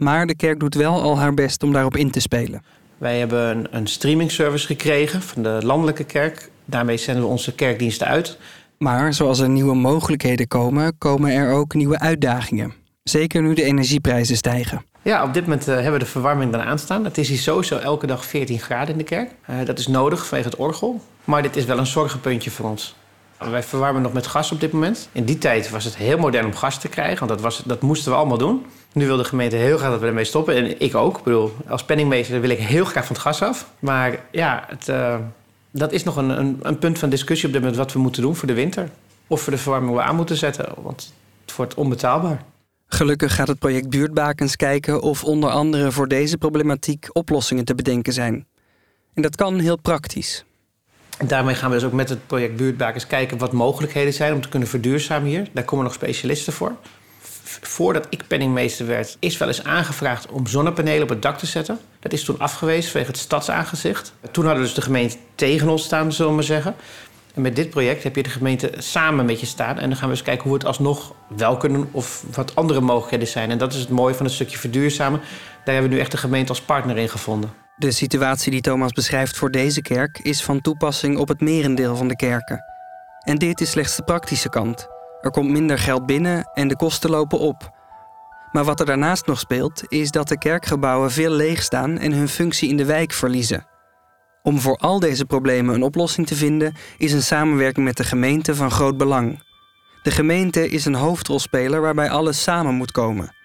Maar 0.00 0.26
de 0.26 0.36
kerk 0.36 0.60
doet 0.60 0.74
wel 0.74 1.02
al 1.02 1.18
haar 1.18 1.34
best 1.34 1.62
om 1.62 1.72
daarop 1.72 1.96
in 1.96 2.10
te 2.10 2.20
spelen. 2.20 2.62
Wij 2.98 3.18
hebben 3.18 3.48
een, 3.48 3.66
een 3.70 3.86
streaming 3.86 4.30
service 4.30 4.66
gekregen 4.66 5.22
van 5.22 5.42
de 5.42 5.58
landelijke 5.62 6.04
kerk. 6.04 6.50
Daarmee 6.64 6.96
zenden 6.96 7.22
we 7.22 7.28
onze 7.28 7.54
kerkdiensten 7.54 8.06
uit. 8.06 8.38
Maar 8.78 9.14
zoals 9.14 9.38
er 9.38 9.48
nieuwe 9.48 9.74
mogelijkheden 9.74 10.48
komen, 10.48 10.98
komen 10.98 11.30
er 11.30 11.52
ook 11.52 11.74
nieuwe 11.74 11.98
uitdagingen. 11.98 12.72
Zeker 13.02 13.42
nu 13.42 13.54
de 13.54 13.62
energieprijzen 13.62 14.36
stijgen. 14.36 14.84
Ja, 15.02 15.24
op 15.24 15.34
dit 15.34 15.42
moment 15.42 15.68
uh, 15.68 15.74
hebben 15.74 15.92
we 15.92 15.98
de 15.98 16.06
verwarming 16.06 16.52
dan 16.52 16.60
aanstaan. 16.60 17.04
Het 17.04 17.18
is 17.18 17.28
hier 17.28 17.38
sowieso 17.38 17.78
elke 17.78 18.06
dag 18.06 18.24
14 18.24 18.58
graden 18.58 18.92
in 18.92 18.98
de 18.98 19.04
kerk. 19.04 19.30
Uh, 19.50 19.56
dat 19.64 19.78
is 19.78 19.86
nodig 19.86 20.26
vanwege 20.26 20.48
het 20.48 20.58
orgel. 20.58 21.00
Maar 21.24 21.42
dit 21.42 21.56
is 21.56 21.64
wel 21.64 21.78
een 21.78 21.86
zorgenpuntje 21.86 22.50
voor 22.50 22.70
ons. 22.70 22.96
Wij 23.48 23.62
verwarmen 23.62 24.02
nog 24.02 24.12
met 24.12 24.26
gas 24.26 24.52
op 24.52 24.60
dit 24.60 24.72
moment. 24.72 25.08
In 25.12 25.24
die 25.24 25.38
tijd 25.38 25.70
was 25.70 25.84
het 25.84 25.96
heel 25.96 26.18
modern 26.18 26.46
om 26.46 26.54
gas 26.54 26.78
te 26.78 26.88
krijgen, 26.88 27.18
want 27.18 27.30
dat, 27.30 27.40
was, 27.40 27.62
dat 27.64 27.80
moesten 27.80 28.12
we 28.12 28.18
allemaal 28.18 28.38
doen. 28.38 28.66
Nu 28.92 29.06
wil 29.06 29.16
de 29.16 29.24
gemeente 29.24 29.56
heel 29.56 29.78
graag 29.78 29.90
dat 29.90 30.00
we 30.00 30.06
ermee 30.06 30.24
stoppen. 30.24 30.54
En 30.54 30.80
ik 30.80 30.94
ook. 30.94 31.18
Ik 31.18 31.24
bedoel, 31.24 31.52
als 31.68 31.84
penningmeester 31.84 32.40
wil 32.40 32.50
ik 32.50 32.58
heel 32.58 32.84
graag 32.84 33.06
van 33.06 33.14
het 33.14 33.24
gas 33.24 33.42
af. 33.42 33.70
Maar 33.78 34.20
ja, 34.30 34.64
het, 34.68 34.88
uh, 34.88 35.16
dat 35.70 35.92
is 35.92 36.04
nog 36.04 36.16
een, 36.16 36.28
een, 36.28 36.58
een, 36.62 36.78
punt 36.78 36.98
van 36.98 37.10
discussie 37.10 37.46
op 37.46 37.52
dit 37.52 37.62
moment 37.62 37.80
wat 37.80 37.92
we 37.92 37.98
moeten 37.98 38.22
doen 38.22 38.36
voor 38.36 38.48
de 38.48 38.54
winter. 38.54 38.90
Of 39.26 39.44
we 39.44 39.50
de 39.50 39.58
verwarming 39.58 39.94
wel 39.94 40.02
aan 40.02 40.16
moeten 40.16 40.36
zetten, 40.36 40.74
want 40.82 41.12
het 41.46 41.56
wordt 41.56 41.74
onbetaalbaar. 41.74 42.44
Gelukkig 42.86 43.34
gaat 43.34 43.48
het 43.48 43.58
project 43.58 43.88
Buurtbakens 43.88 44.56
kijken 44.56 45.02
of 45.02 45.24
onder 45.24 45.50
andere 45.50 45.92
voor 45.92 46.08
deze 46.08 46.38
problematiek 46.38 47.08
oplossingen 47.12 47.64
te 47.64 47.74
bedenken 47.74 48.12
zijn. 48.12 48.46
En 49.14 49.22
dat 49.22 49.36
kan 49.36 49.58
heel 49.58 49.78
praktisch. 49.78 50.44
Daarmee 51.26 51.54
gaan 51.54 51.70
we 51.70 51.76
dus 51.76 51.84
ook 51.84 51.92
met 51.92 52.08
het 52.08 52.26
project 52.26 52.56
Buurtbakens 52.56 53.06
kijken 53.06 53.38
wat 53.38 53.52
mogelijkheden 53.52 54.12
zijn 54.12 54.32
om 54.32 54.40
te 54.40 54.48
kunnen 54.48 54.68
verduurzamen 54.68 55.28
hier. 55.28 55.46
Daar 55.52 55.64
komen 55.64 55.84
nog 55.84 55.94
specialisten 55.94 56.52
voor 56.52 56.76
voordat 57.60 58.06
ik 58.10 58.26
penningmeester 58.26 58.86
werd, 58.86 59.16
is 59.20 59.38
wel 59.38 59.48
eens 59.48 59.64
aangevraagd 59.64 60.30
om 60.30 60.46
zonnepanelen 60.46 61.02
op 61.02 61.08
het 61.08 61.22
dak 61.22 61.38
te 61.38 61.46
zetten. 61.46 61.78
Dat 62.00 62.12
is 62.12 62.24
toen 62.24 62.38
afgewezen 62.38 62.90
vanwege 62.90 63.10
het 63.10 63.20
stadsaangezicht. 63.20 64.12
Toen 64.30 64.44
hadden 64.44 64.62
dus 64.62 64.74
de 64.74 64.82
gemeente 64.82 65.16
tegen 65.34 65.68
ons 65.68 65.84
staan, 65.84 66.12
zullen 66.12 66.30
we 66.30 66.36
maar 66.36 66.44
zeggen. 66.44 66.74
En 67.34 67.42
met 67.42 67.56
dit 67.56 67.70
project 67.70 68.02
heb 68.02 68.16
je 68.16 68.22
de 68.22 68.30
gemeente 68.30 68.72
samen 68.78 69.24
met 69.24 69.40
je 69.40 69.46
staan. 69.46 69.78
En 69.78 69.88
dan 69.88 69.98
gaan 69.98 70.08
we 70.08 70.14
eens 70.14 70.24
kijken 70.24 70.42
hoe 70.42 70.52
we 70.52 70.58
het 70.58 70.66
alsnog 70.66 71.14
wel 71.36 71.56
kunnen 71.56 71.88
of 71.90 72.24
wat 72.34 72.54
andere 72.54 72.80
mogelijkheden 72.80 73.28
zijn. 73.28 73.50
En 73.50 73.58
dat 73.58 73.72
is 73.72 73.80
het 73.80 73.88
mooie 73.88 74.14
van 74.14 74.26
het 74.26 74.34
stukje 74.34 74.58
verduurzamen. 74.58 75.20
Daar 75.64 75.74
hebben 75.74 75.90
we 75.90 75.96
nu 75.96 76.02
echt 76.02 76.10
de 76.10 76.16
gemeente 76.16 76.48
als 76.48 76.60
partner 76.60 76.96
in 76.96 77.08
gevonden. 77.08 77.50
De 77.80 77.90
situatie 77.90 78.50
die 78.50 78.60
Thomas 78.60 78.92
beschrijft 78.92 79.36
voor 79.36 79.50
deze 79.50 79.82
kerk 79.82 80.18
is 80.18 80.42
van 80.42 80.60
toepassing 80.60 81.16
op 81.16 81.28
het 81.28 81.40
merendeel 81.40 81.96
van 81.96 82.08
de 82.08 82.16
kerken. 82.16 82.64
En 83.24 83.36
dit 83.36 83.60
is 83.60 83.70
slechts 83.70 83.96
de 83.96 84.02
praktische 84.02 84.48
kant. 84.48 84.86
Er 85.20 85.30
komt 85.30 85.50
minder 85.50 85.78
geld 85.78 86.06
binnen 86.06 86.50
en 86.54 86.68
de 86.68 86.76
kosten 86.76 87.10
lopen 87.10 87.38
op. 87.38 87.70
Maar 88.52 88.64
wat 88.64 88.80
er 88.80 88.86
daarnaast 88.86 89.26
nog 89.26 89.38
speelt, 89.38 89.82
is 89.88 90.10
dat 90.10 90.28
de 90.28 90.38
kerkgebouwen 90.38 91.10
veel 91.10 91.30
leeg 91.30 91.62
staan 91.62 91.98
en 91.98 92.12
hun 92.12 92.28
functie 92.28 92.68
in 92.68 92.76
de 92.76 92.84
wijk 92.84 93.12
verliezen. 93.12 93.66
Om 94.42 94.60
voor 94.60 94.76
al 94.76 95.00
deze 95.00 95.24
problemen 95.24 95.74
een 95.74 95.82
oplossing 95.82 96.26
te 96.26 96.34
vinden, 96.34 96.74
is 96.98 97.12
een 97.12 97.22
samenwerking 97.22 97.86
met 97.86 97.96
de 97.96 98.04
gemeente 98.04 98.54
van 98.54 98.70
groot 98.70 98.96
belang. 98.96 99.42
De 100.02 100.10
gemeente 100.10 100.68
is 100.68 100.84
een 100.84 100.94
hoofdrolspeler 100.94 101.80
waarbij 101.80 102.10
alles 102.10 102.42
samen 102.42 102.74
moet 102.74 102.92
komen. 102.92 103.38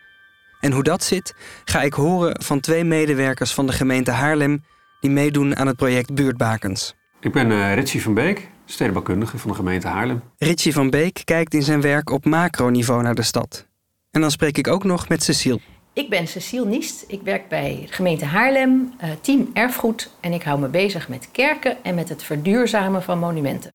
En 0.66 0.72
hoe 0.72 0.84
dat 0.84 1.04
zit, 1.04 1.36
ga 1.66 1.82
ik 1.82 1.94
horen 1.94 2.44
van 2.44 2.60
twee 2.60 2.84
medewerkers 2.84 3.54
van 3.54 3.66
de 3.66 3.72
gemeente 3.72 4.12
Haarlem 4.12 4.64
die 5.00 5.12
meedoen 5.12 5.56
aan 5.56 5.68
het 5.68 5.76
project 5.76 6.14
Buurtbakens. 6.14 6.94
Ik 7.20 7.32
ben 7.32 7.52
uh, 7.52 7.74
Ritchie 7.74 8.02
van 8.02 8.14
Beek, 8.14 8.50
stedenbouwkundige 8.66 9.38
van 9.38 9.50
de 9.50 9.56
gemeente 9.56 9.88
Haarlem. 9.88 10.22
Ritchie 10.38 10.74
van 10.74 10.90
Beek 10.90 11.22
kijkt 11.26 11.54
in 11.54 11.64
zijn 11.64 11.82
werk 11.82 12.10
op 12.10 12.26
macroniveau 12.26 13.04
naar 13.04 13.16
de 13.16 13.22
stad. 13.22 13.68
En 14.12 14.22
dan 14.22 14.32
spreek 14.32 14.58
ik 14.58 14.68
ook 14.68 14.84
nog 14.84 15.10
met 15.10 15.24
Cecile. 15.24 15.60
Ik 15.94 16.10
ben 16.10 16.28
Cecile 16.28 16.66
Niest. 16.66 17.04
Ik 17.08 17.22
werk 17.22 17.48
bij 17.48 17.88
gemeente 17.90 18.26
Haarlem, 18.26 18.94
uh, 19.04 19.10
team 19.22 19.50
erfgoed. 19.54 20.12
En 20.20 20.34
ik 20.34 20.44
hou 20.44 20.60
me 20.60 20.68
bezig 20.68 21.10
met 21.10 21.30
kerken 21.32 21.84
en 21.84 21.96
met 21.96 22.10
het 22.10 22.24
verduurzamen 22.24 23.04
van 23.04 23.20
monumenten. 23.20 23.74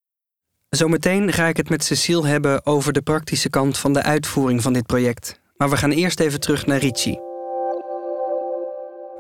Zometeen 0.69 1.33
ga 1.33 1.47
ik 1.47 1.57
het 1.57 1.69
met 1.69 1.85
Cecile 1.85 2.27
hebben 2.27 2.67
over 2.67 2.93
de 2.93 3.03
praktische 3.03 3.51
kant 3.51 3.79
van 3.79 3.93
de 3.93 4.03
uitvoering 4.03 4.63
van 4.63 4.73
dit 4.73 4.87
project. 4.87 5.41
Maar 5.61 5.71
we 5.71 5.77
gaan 5.77 5.91
eerst 5.91 6.21
even 6.21 6.41
terug 6.41 6.67
naar 6.67 6.79
Ritchie. 6.79 7.21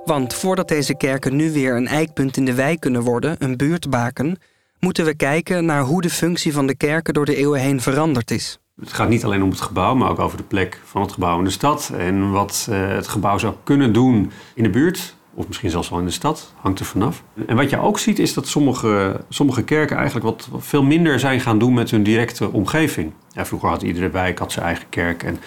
Want 0.04 0.34
voordat 0.34 0.68
deze 0.68 0.96
kerken 0.96 1.36
nu 1.36 1.52
weer 1.52 1.76
een 1.76 1.86
eikpunt 1.86 2.36
in 2.36 2.44
de 2.44 2.54
wijk 2.54 2.80
kunnen 2.80 3.02
worden, 3.02 3.36
een 3.38 3.56
buurtbaken, 3.56 4.38
moeten 4.78 5.04
we 5.04 5.14
kijken 5.14 5.64
naar 5.64 5.82
hoe 5.82 6.02
de 6.02 6.10
functie 6.10 6.52
van 6.52 6.66
de 6.66 6.76
kerken 6.76 7.14
door 7.14 7.24
de 7.24 7.36
eeuwen 7.36 7.60
heen 7.60 7.80
veranderd 7.80 8.30
is. 8.30 8.58
Het 8.80 8.92
gaat 8.92 9.08
niet 9.08 9.24
alleen 9.24 9.42
om 9.42 9.50
het 9.50 9.60
gebouw, 9.60 9.94
maar 9.94 10.10
ook 10.10 10.18
over 10.18 10.36
de 10.36 10.42
plek 10.42 10.80
van 10.84 11.00
het 11.00 11.12
gebouw 11.12 11.38
in 11.38 11.44
de 11.44 11.50
stad. 11.50 11.92
En 11.96 12.30
wat 12.30 12.66
uh, 12.70 12.88
het 12.88 13.08
gebouw 13.08 13.38
zou 13.38 13.54
kunnen 13.64 13.92
doen 13.92 14.30
in 14.54 14.62
de 14.62 14.70
buurt, 14.70 15.16
of 15.34 15.46
misschien 15.46 15.70
zelfs 15.70 15.88
wel 15.88 15.98
in 15.98 16.04
de 16.04 16.10
stad, 16.10 16.52
hangt 16.56 16.78
er 16.78 16.86
vanaf. 16.86 17.22
En 17.46 17.56
wat 17.56 17.70
je 17.70 17.80
ook 17.80 17.98
ziet 17.98 18.18
is 18.18 18.34
dat 18.34 18.46
sommige, 18.46 19.24
sommige 19.28 19.62
kerken 19.62 19.96
eigenlijk 19.96 20.26
wat, 20.26 20.48
veel 20.58 20.82
minder 20.82 21.18
zijn 21.18 21.40
gaan 21.40 21.58
doen 21.58 21.74
met 21.74 21.90
hun 21.90 22.02
directe 22.02 22.52
omgeving. 22.52 23.12
Vroeger 23.34 23.68
had 23.68 23.82
iedere 23.82 24.10
wijk 24.10 24.38
had 24.38 24.52
zijn 24.52 24.66
eigen 24.66 24.88
kerk. 24.88 25.22
En 25.22 25.38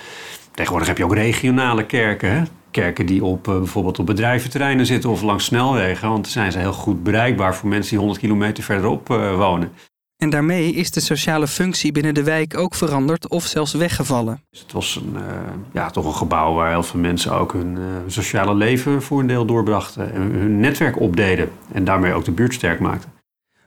tegenwoordig 0.53 0.87
heb 0.87 0.97
je 0.97 1.03
ook 1.03 1.13
regionale 1.13 1.85
kerken. 1.85 2.31
Hè? 2.31 2.43
kerken 2.73 3.05
die 3.05 3.23
op, 3.23 3.47
uh, 3.47 3.57
bijvoorbeeld 3.57 3.99
op 3.99 4.05
bedrijventerreinen 4.05 4.85
zitten 4.85 5.09
of 5.09 5.21
langs 5.21 5.45
snelwegen. 5.45 6.09
Want 6.09 6.23
dan 6.23 6.31
zijn 6.31 6.51
ze 6.51 6.57
heel 6.57 6.73
goed 6.73 7.03
bereikbaar 7.03 7.55
voor 7.55 7.69
mensen 7.69 7.89
die 7.89 7.99
100 7.99 8.19
kilometer 8.19 8.63
verderop 8.63 9.09
uh, 9.09 9.35
wonen. 9.35 9.71
En 10.17 10.29
daarmee 10.29 10.73
is 10.73 10.91
de 10.91 10.99
sociale 10.99 11.47
functie 11.47 11.91
binnen 11.91 12.13
de 12.13 12.23
wijk 12.23 12.57
ook 12.57 12.75
veranderd 12.75 13.27
of 13.27 13.45
zelfs 13.45 13.73
weggevallen. 13.73 14.41
Dus 14.49 14.59
het 14.59 14.71
was 14.71 14.95
een, 14.95 15.13
uh, 15.15 15.21
ja, 15.73 15.89
toch 15.89 16.05
een 16.05 16.13
gebouw 16.13 16.53
waar 16.53 16.69
heel 16.69 16.83
veel 16.83 16.99
mensen 16.99 17.31
ook 17.31 17.53
hun 17.53 17.77
uh, 17.77 17.83
sociale 18.07 18.55
leven 18.55 19.01
voor 19.01 19.19
een 19.19 19.27
deel 19.27 19.45
doorbrachten. 19.45 20.13
En 20.13 20.21
hun 20.21 20.59
netwerk 20.59 20.99
opdeden 20.99 21.51
en 21.71 21.83
daarmee 21.83 22.13
ook 22.13 22.25
de 22.25 22.31
buurt 22.31 22.53
sterk 22.53 22.79
maakten. 22.79 23.12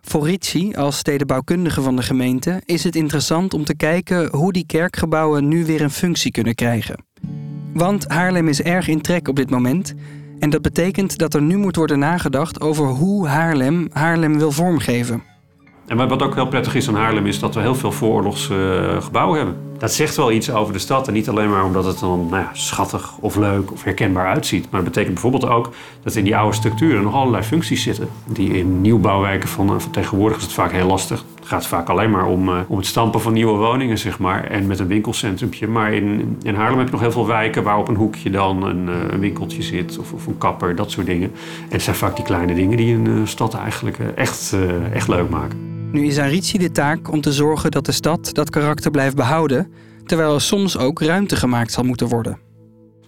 Voor 0.08 0.26
Ricci, 0.26 0.74
als 0.74 0.98
stedenbouwkundige 0.98 1.82
van 1.82 1.96
de 1.96 2.02
gemeente, 2.02 2.62
is 2.64 2.84
het 2.84 2.96
interessant 2.96 3.54
om 3.54 3.64
te 3.64 3.76
kijken 3.76 4.28
hoe 4.36 4.52
die 4.52 4.66
kerkgebouwen 4.66 5.48
nu 5.48 5.64
weer 5.64 5.80
een 5.80 5.90
functie 5.90 6.30
kunnen 6.30 6.54
krijgen. 6.54 7.04
Want 7.74 8.08
Haarlem 8.08 8.48
is 8.48 8.62
erg 8.62 8.88
in 8.88 9.00
trek 9.00 9.28
op 9.28 9.36
dit 9.36 9.50
moment. 9.50 9.94
En 10.38 10.50
dat 10.50 10.62
betekent 10.62 11.18
dat 11.18 11.34
er 11.34 11.42
nu 11.42 11.56
moet 11.56 11.76
worden 11.76 11.98
nagedacht 11.98 12.60
over 12.60 12.86
hoe 12.86 13.26
Haarlem 13.26 13.88
Haarlem 13.92 14.38
wil 14.38 14.50
vormgeven. 14.50 15.22
En 15.86 15.96
wat 15.96 16.22
ook 16.22 16.34
heel 16.34 16.48
prettig 16.48 16.74
is 16.74 16.88
aan 16.88 16.94
Haarlem 16.94 17.26
is 17.26 17.38
dat 17.38 17.54
we 17.54 17.60
heel 17.60 17.74
veel 17.74 17.92
vooroorlogsgebouwen 17.92 19.36
hebben. 19.38 19.56
Dat 19.78 19.92
zegt 19.92 20.16
wel 20.16 20.32
iets 20.32 20.50
over 20.50 20.72
de 20.72 20.78
stad. 20.78 21.08
En 21.08 21.12
niet 21.12 21.28
alleen 21.28 21.50
maar 21.50 21.64
omdat 21.64 21.84
het 21.84 21.98
dan 21.98 22.26
nou 22.30 22.44
schattig 22.52 23.16
of 23.20 23.36
leuk 23.36 23.72
of 23.72 23.84
herkenbaar 23.84 24.26
uitziet. 24.26 24.70
Maar 24.70 24.80
het 24.80 24.88
betekent 24.88 25.12
bijvoorbeeld 25.12 25.46
ook 25.52 25.70
dat 26.02 26.14
in 26.14 26.24
die 26.24 26.36
oude 26.36 26.56
structuren 26.56 27.02
nog 27.02 27.14
allerlei 27.14 27.42
functies 27.42 27.82
zitten. 27.82 28.08
Die 28.24 28.58
in 28.58 28.80
nieuwbouwwijken 28.80 29.48
van, 29.48 29.80
van 29.80 29.90
tegenwoordig 29.90 30.36
is 30.36 30.42
het 30.42 30.52
vaak 30.52 30.72
heel 30.72 30.86
lastig. 30.86 31.24
Het 31.34 31.46
gaat 31.48 31.66
vaak 31.66 31.88
alleen 31.88 32.10
maar 32.10 32.26
om, 32.26 32.48
uh, 32.48 32.58
om 32.66 32.76
het 32.76 32.86
stampen 32.86 33.20
van 33.20 33.32
nieuwe 33.32 33.58
woningen, 33.58 33.98
zeg 33.98 34.18
maar. 34.18 34.44
En 34.44 34.66
met 34.66 34.78
een 34.78 34.86
winkelcentrumpje. 34.86 35.68
Maar 35.68 35.92
in, 35.92 36.36
in 36.42 36.54
Haarlem 36.54 36.78
heb 36.78 36.86
je 36.86 36.92
nog 36.92 37.00
heel 37.00 37.12
veel 37.12 37.26
wijken 37.26 37.62
waar 37.62 37.78
op 37.78 37.88
een 37.88 37.94
hoekje 37.94 38.30
dan 38.30 38.62
een, 38.62 38.88
uh, 38.88 38.94
een 39.10 39.20
winkeltje 39.20 39.62
zit. 39.62 39.98
Of, 39.98 40.12
of, 40.12 40.26
een 40.26 40.38
kapper, 40.38 40.76
dat 40.76 40.90
soort 40.90 41.06
dingen. 41.06 41.32
En 41.62 41.68
het 41.68 41.82
zijn 41.82 41.96
vaak 41.96 42.16
die 42.16 42.24
kleine 42.24 42.54
dingen 42.54 42.76
die 42.76 42.94
een 42.94 43.28
stad 43.28 43.54
eigenlijk 43.54 43.98
echt, 43.98 44.56
echt 44.92 45.08
leuk 45.08 45.28
maken. 45.30 45.75
Nu 45.92 46.06
is 46.06 46.18
aan 46.18 46.28
Ricci 46.28 46.58
de 46.58 46.70
taak 46.70 47.10
om 47.12 47.20
te 47.20 47.32
zorgen 47.32 47.70
dat 47.70 47.86
de 47.86 47.92
stad 47.92 48.34
dat 48.34 48.50
karakter 48.50 48.90
blijft 48.90 49.16
behouden, 49.16 49.72
terwijl 50.04 50.34
er 50.34 50.40
soms 50.40 50.78
ook 50.78 51.00
ruimte 51.00 51.36
gemaakt 51.36 51.72
zal 51.72 51.84
moeten 51.84 52.08
worden. 52.08 52.45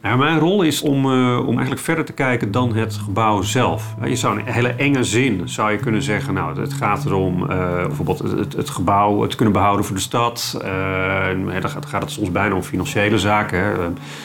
Mijn 0.00 0.38
rol 0.38 0.62
is 0.62 0.82
om, 0.82 1.06
uh, 1.06 1.38
om 1.38 1.52
eigenlijk 1.52 1.80
verder 1.80 2.04
te 2.04 2.12
kijken 2.12 2.50
dan 2.50 2.74
het 2.74 2.94
gebouw 2.94 3.42
zelf. 3.42 3.94
Je 4.04 4.16
zou 4.16 4.38
een 4.38 4.46
hele 4.46 4.68
enge 4.68 5.04
zin 5.04 5.48
zou 5.48 5.70
je 5.72 5.78
kunnen 5.78 6.02
zeggen, 6.02 6.34
nou, 6.34 6.60
het 6.60 6.72
gaat 6.72 7.04
erom 7.04 7.42
uh, 7.42 7.48
bijvoorbeeld 7.86 8.18
het, 8.18 8.52
het, 8.52 8.70
gebouw 8.70 9.22
het 9.22 9.34
kunnen 9.34 9.54
behouden 9.54 9.84
voor 9.84 9.96
de 9.96 10.02
stad. 10.02 10.60
Uh, 10.64 11.60
dan 11.60 11.70
gaat, 11.70 11.86
gaat, 11.86 12.02
het 12.02 12.10
soms 12.10 12.32
bijna 12.32 12.54
om 12.54 12.62
financiële 12.62 13.18
zaken. 13.18 13.58
Hè. 13.58 13.72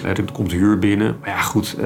er 0.08 0.32
komt 0.34 0.52
huur 0.52 0.80
binnen. 0.80 1.18
Maar 1.22 1.30
ja, 1.30 1.42
goed, 1.42 1.78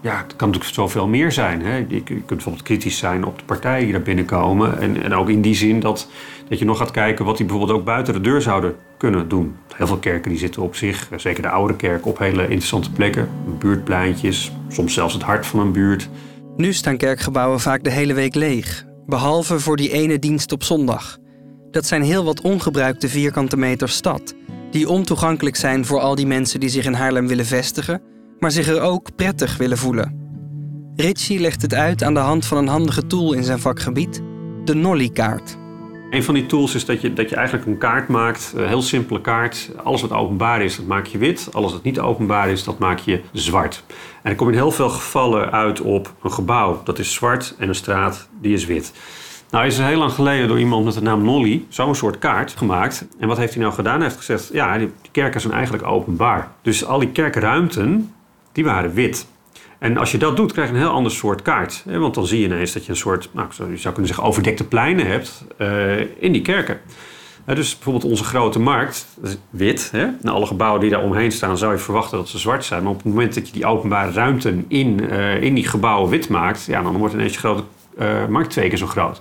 ja, 0.00 0.16
het 0.16 0.36
kan 0.36 0.48
natuurlijk 0.48 0.74
zoveel 0.74 1.06
meer 1.06 1.32
zijn. 1.32 1.62
Hè. 1.62 1.76
Je, 1.76 1.86
je, 1.88 2.02
kunt 2.04 2.26
bijvoorbeeld 2.26 2.64
kritisch 2.64 2.98
zijn 2.98 3.24
op 3.24 3.38
de 3.38 3.44
partijen 3.44 3.84
die 3.84 3.92
daar 3.92 4.02
binnenkomen. 4.02 4.80
En, 4.80 5.02
en 5.02 5.14
ook 5.14 5.28
in 5.28 5.40
die 5.40 5.54
zin 5.54 5.80
dat, 5.80 6.08
dat 6.50 6.58
je 6.58 6.64
nog 6.64 6.78
gaat 6.78 6.90
kijken 6.90 7.24
wat 7.24 7.36
die 7.36 7.46
bijvoorbeeld 7.46 7.78
ook 7.78 7.84
buiten 7.84 8.14
de 8.14 8.20
deur 8.20 8.42
zouden 8.42 8.74
kunnen 8.96 9.28
doen. 9.28 9.56
Heel 9.74 9.86
veel 9.86 9.96
kerken 9.96 10.30
die 10.30 10.38
zitten 10.38 10.62
op 10.62 10.74
zich, 10.74 11.08
zeker 11.16 11.42
de 11.42 11.48
oude 11.48 11.76
kerk, 11.76 12.06
op 12.06 12.18
hele 12.18 12.42
interessante 12.42 12.90
plekken. 12.90 13.28
Buurtpleintjes, 13.58 14.52
soms 14.68 14.94
zelfs 14.94 15.14
het 15.14 15.22
hart 15.22 15.46
van 15.46 15.60
een 15.60 15.72
buurt. 15.72 16.08
Nu 16.56 16.72
staan 16.72 16.96
kerkgebouwen 16.96 17.60
vaak 17.60 17.84
de 17.84 17.90
hele 17.90 18.14
week 18.14 18.34
leeg. 18.34 18.84
Behalve 19.06 19.60
voor 19.60 19.76
die 19.76 19.92
ene 19.92 20.18
dienst 20.18 20.52
op 20.52 20.62
zondag. 20.62 21.18
Dat 21.70 21.86
zijn 21.86 22.02
heel 22.02 22.24
wat 22.24 22.40
ongebruikte 22.40 23.08
vierkante 23.08 23.56
meters 23.56 23.94
stad. 23.94 24.34
Die 24.70 24.88
ontoegankelijk 24.88 25.56
zijn 25.56 25.84
voor 25.84 26.00
al 26.00 26.14
die 26.14 26.26
mensen 26.26 26.60
die 26.60 26.68
zich 26.68 26.84
in 26.84 26.94
Haarlem 26.94 27.26
willen 27.26 27.46
vestigen 27.46 28.02
maar 28.40 28.50
zich 28.50 28.68
er 28.68 28.80
ook 28.80 29.16
prettig 29.16 29.56
willen 29.56 29.78
voelen. 29.78 30.18
Ritchie 30.96 31.40
legt 31.40 31.62
het 31.62 31.74
uit 31.74 32.02
aan 32.02 32.14
de 32.14 32.20
hand 32.20 32.46
van 32.46 32.58
een 32.58 32.66
handige 32.66 33.06
tool 33.06 33.32
in 33.32 33.44
zijn 33.44 33.58
vakgebied, 33.58 34.22
de 34.64 34.74
Nolly-kaart. 34.74 35.56
Een 36.10 36.24
van 36.24 36.34
die 36.34 36.46
tools 36.46 36.74
is 36.74 36.84
dat 36.84 37.00
je, 37.00 37.12
dat 37.12 37.28
je 37.28 37.36
eigenlijk 37.36 37.66
een 37.66 37.78
kaart 37.78 38.08
maakt, 38.08 38.52
een 38.56 38.68
heel 38.68 38.82
simpele 38.82 39.20
kaart. 39.20 39.70
Alles 39.82 40.00
wat 40.00 40.12
openbaar 40.12 40.62
is, 40.62 40.76
dat 40.76 40.86
maak 40.86 41.06
je 41.06 41.18
wit. 41.18 41.48
Alles 41.52 41.72
wat 41.72 41.82
niet 41.82 42.00
openbaar 42.00 42.48
is, 42.48 42.64
dat 42.64 42.78
maak 42.78 42.98
je 42.98 43.20
zwart. 43.32 43.84
En 43.88 43.96
dan 44.22 44.34
kom 44.34 44.46
je 44.46 44.52
in 44.52 44.58
heel 44.58 44.70
veel 44.70 44.88
gevallen 44.88 45.52
uit 45.52 45.80
op 45.80 46.14
een 46.22 46.32
gebouw, 46.32 46.80
dat 46.84 46.98
is 46.98 47.14
zwart, 47.14 47.54
en 47.58 47.68
een 47.68 47.74
straat, 47.74 48.28
die 48.40 48.52
is 48.52 48.66
wit. 48.66 48.92
Nou 49.50 49.66
is 49.66 49.78
er 49.78 49.86
heel 49.86 49.98
lang 49.98 50.12
geleden 50.12 50.48
door 50.48 50.58
iemand 50.58 50.84
met 50.84 50.94
de 50.94 51.02
naam 51.02 51.22
Nolly 51.22 51.64
zo'n 51.68 51.94
soort 51.94 52.18
kaart 52.18 52.54
gemaakt. 52.56 53.06
En 53.18 53.28
wat 53.28 53.38
heeft 53.38 53.54
hij 53.54 53.62
nou 53.62 53.74
gedaan? 53.74 53.94
Hij 53.94 54.04
heeft 54.04 54.16
gezegd, 54.16 54.50
ja, 54.52 54.78
die 54.78 54.90
kerken 55.12 55.40
zijn 55.40 55.52
eigenlijk 55.52 55.86
openbaar. 55.86 56.48
Dus 56.62 56.84
al 56.84 56.98
die 56.98 57.10
kerkruimten, 57.10 58.14
die 58.52 58.64
waren 58.64 58.94
wit. 58.94 59.26
En 59.80 59.96
als 59.96 60.12
je 60.12 60.18
dat 60.18 60.36
doet, 60.36 60.52
krijg 60.52 60.68
je 60.68 60.74
een 60.74 60.80
heel 60.80 60.90
ander 60.90 61.12
soort 61.12 61.42
kaart. 61.42 61.82
Want 61.84 62.14
dan 62.14 62.26
zie 62.26 62.40
je 62.40 62.46
ineens 62.46 62.72
dat 62.72 62.84
je 62.84 62.90
een 62.90 62.96
soort, 62.96 63.28
nou, 63.32 63.48
je 63.56 63.76
zou 63.76 63.94
kunnen 63.94 64.06
zeggen, 64.06 64.24
overdekte 64.24 64.64
pleinen 64.64 65.06
hebt 65.06 65.44
uh, 65.58 66.00
in 66.00 66.32
die 66.32 66.42
kerken. 66.42 66.80
Uh, 67.46 67.54
dus 67.54 67.74
bijvoorbeeld 67.74 68.04
onze 68.04 68.24
grote 68.24 68.58
markt, 68.58 69.06
dat 69.20 69.30
is 69.30 69.36
wit. 69.50 69.88
Hè? 69.92 70.02
En 70.02 70.28
alle 70.28 70.46
gebouwen 70.46 70.80
die 70.80 70.90
daar 70.90 71.02
omheen 71.02 71.32
staan, 71.32 71.58
zou 71.58 71.72
je 71.72 71.78
verwachten 71.78 72.18
dat 72.18 72.28
ze 72.28 72.38
zwart 72.38 72.64
zijn. 72.64 72.82
Maar 72.82 72.92
op 72.92 72.96
het 72.96 73.06
moment 73.06 73.34
dat 73.34 73.46
je 73.46 73.52
die 73.52 73.66
openbare 73.66 74.12
ruimte 74.12 74.54
in, 74.68 75.00
uh, 75.02 75.42
in 75.42 75.54
die 75.54 75.68
gebouwen 75.68 76.10
wit 76.10 76.28
maakt, 76.28 76.64
ja, 76.64 76.82
dan 76.82 76.96
wordt 76.96 77.14
ineens 77.14 77.32
je 77.32 77.38
grote 77.38 77.64
markt 78.28 78.50
twee 78.50 78.68
keer 78.68 78.78
zo 78.78 78.86
groot. 78.86 79.20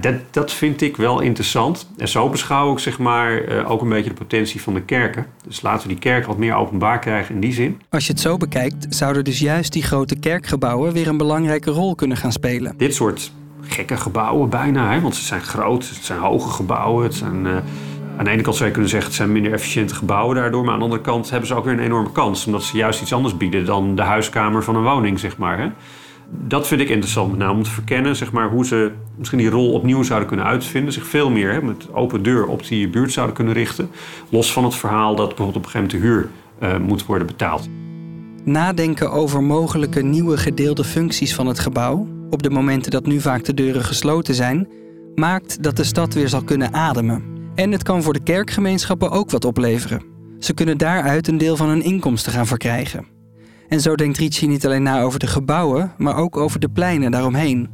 Dat, 0.00 0.14
dat 0.30 0.52
vind 0.52 0.80
ik 0.80 0.96
wel 0.96 1.20
interessant. 1.20 1.88
En 1.96 2.08
zo 2.08 2.28
beschouw 2.28 2.72
ik 2.72 2.78
zeg 2.78 2.98
maar, 2.98 3.48
uh, 3.48 3.70
ook 3.70 3.82
een 3.82 3.88
beetje 3.88 4.10
de 4.10 4.16
potentie 4.16 4.60
van 4.60 4.74
de 4.74 4.82
kerken. 4.82 5.26
Dus 5.46 5.62
laten 5.62 5.82
we 5.82 5.88
die 5.88 6.02
kerk 6.02 6.26
wat 6.26 6.38
meer 6.38 6.54
openbaar 6.54 6.98
krijgen 6.98 7.34
in 7.34 7.40
die 7.40 7.52
zin. 7.52 7.80
Als 7.88 8.06
je 8.06 8.12
het 8.12 8.20
zo 8.20 8.36
bekijkt, 8.36 8.86
zouden 8.88 9.24
dus 9.24 9.38
juist 9.38 9.72
die 9.72 9.82
grote 9.82 10.16
kerkgebouwen 10.16 10.92
weer 10.92 11.08
een 11.08 11.16
belangrijke 11.16 11.70
rol 11.70 11.94
kunnen 11.94 12.16
gaan 12.16 12.32
spelen. 12.32 12.74
Dit 12.76 12.94
soort 12.94 13.32
gekke 13.60 13.96
gebouwen 13.96 14.48
bijna, 14.48 14.92
hè, 14.92 15.00
want 15.00 15.16
ze 15.16 15.24
zijn 15.24 15.40
groot, 15.40 15.88
het 15.88 16.04
zijn 16.04 16.18
hoge 16.18 16.48
gebouwen, 16.48 17.04
het 17.04 17.14
zijn... 17.14 17.46
Uh, 17.46 17.56
aan 18.16 18.24
de 18.24 18.30
ene 18.30 18.42
kant 18.42 18.56
zou 18.56 18.66
je 18.66 18.72
kunnen 18.72 18.90
zeggen 18.90 19.08
het 19.08 19.18
zijn 19.18 19.32
minder 19.32 19.52
efficiënte 19.52 19.94
gebouwen 19.94 20.36
daardoor, 20.36 20.64
maar 20.64 20.72
aan 20.72 20.78
de 20.78 20.84
andere 20.84 21.02
kant 21.02 21.30
hebben 21.30 21.48
ze 21.48 21.54
ook 21.54 21.64
weer 21.64 21.72
een 21.72 21.84
enorme 21.84 22.12
kans, 22.12 22.46
omdat 22.46 22.62
ze 22.62 22.76
juist 22.76 23.02
iets 23.02 23.12
anders 23.12 23.36
bieden 23.36 23.64
dan 23.64 23.94
de 23.94 24.02
huiskamer 24.02 24.64
van 24.64 24.76
een 24.76 24.82
woning, 24.82 25.18
zeg 25.18 25.36
maar. 25.36 25.58
Hè 25.58 25.68
dat 26.30 26.66
vind 26.66 26.80
ik 26.80 26.88
interessant, 26.88 27.30
met 27.30 27.38
name 27.38 27.52
om 27.52 27.62
te 27.62 27.70
verkennen 27.70 28.16
zeg 28.16 28.32
maar, 28.32 28.50
hoe 28.50 28.66
ze 28.66 28.92
misschien 29.16 29.38
die 29.38 29.50
rol 29.50 29.72
opnieuw 29.72 30.02
zouden 30.02 30.28
kunnen 30.28 30.46
uitvinden. 30.46 30.92
Zich 30.92 31.06
veel 31.06 31.30
meer 31.30 31.52
hè, 31.52 31.62
met 31.62 31.92
open 31.92 32.22
deur 32.22 32.46
op 32.46 32.66
die 32.66 32.88
buurt 32.88 33.12
zouden 33.12 33.34
kunnen 33.34 33.54
richten. 33.54 33.90
Los 34.28 34.52
van 34.52 34.64
het 34.64 34.74
verhaal 34.74 35.14
dat 35.14 35.28
bijvoorbeeld 35.28 35.56
op 35.56 35.64
een 35.64 35.70
gegeven 35.70 35.98
moment 35.98 36.30
huur 36.60 36.70
uh, 36.70 36.86
moet 36.86 37.06
worden 37.06 37.26
betaald. 37.26 37.68
Nadenken 38.44 39.10
over 39.10 39.42
mogelijke 39.42 40.02
nieuwe 40.02 40.36
gedeelde 40.36 40.84
functies 40.84 41.34
van 41.34 41.46
het 41.46 41.58
gebouw, 41.58 42.06
op 42.30 42.42
de 42.42 42.50
momenten 42.50 42.90
dat 42.90 43.06
nu 43.06 43.20
vaak 43.20 43.44
de 43.44 43.54
deuren 43.54 43.84
gesloten 43.84 44.34
zijn, 44.34 44.68
maakt 45.14 45.62
dat 45.62 45.76
de 45.76 45.84
stad 45.84 46.14
weer 46.14 46.28
zal 46.28 46.44
kunnen 46.44 46.72
ademen. 46.72 47.22
En 47.54 47.72
het 47.72 47.82
kan 47.82 48.02
voor 48.02 48.12
de 48.12 48.22
kerkgemeenschappen 48.22 49.10
ook 49.10 49.30
wat 49.30 49.44
opleveren. 49.44 50.02
Ze 50.38 50.54
kunnen 50.54 50.78
daaruit 50.78 51.28
een 51.28 51.38
deel 51.38 51.56
van 51.56 51.68
hun 51.68 51.82
inkomsten 51.82 52.32
gaan 52.32 52.46
verkrijgen. 52.46 53.13
En 53.74 53.80
zo 53.80 53.94
denkt 53.94 54.18
Ricci 54.18 54.46
niet 54.46 54.66
alleen 54.66 54.82
na 54.82 55.02
over 55.02 55.18
de 55.18 55.26
gebouwen, 55.26 55.92
maar 55.98 56.16
ook 56.16 56.36
over 56.36 56.60
de 56.60 56.68
pleinen 56.68 57.10
daaromheen. 57.10 57.68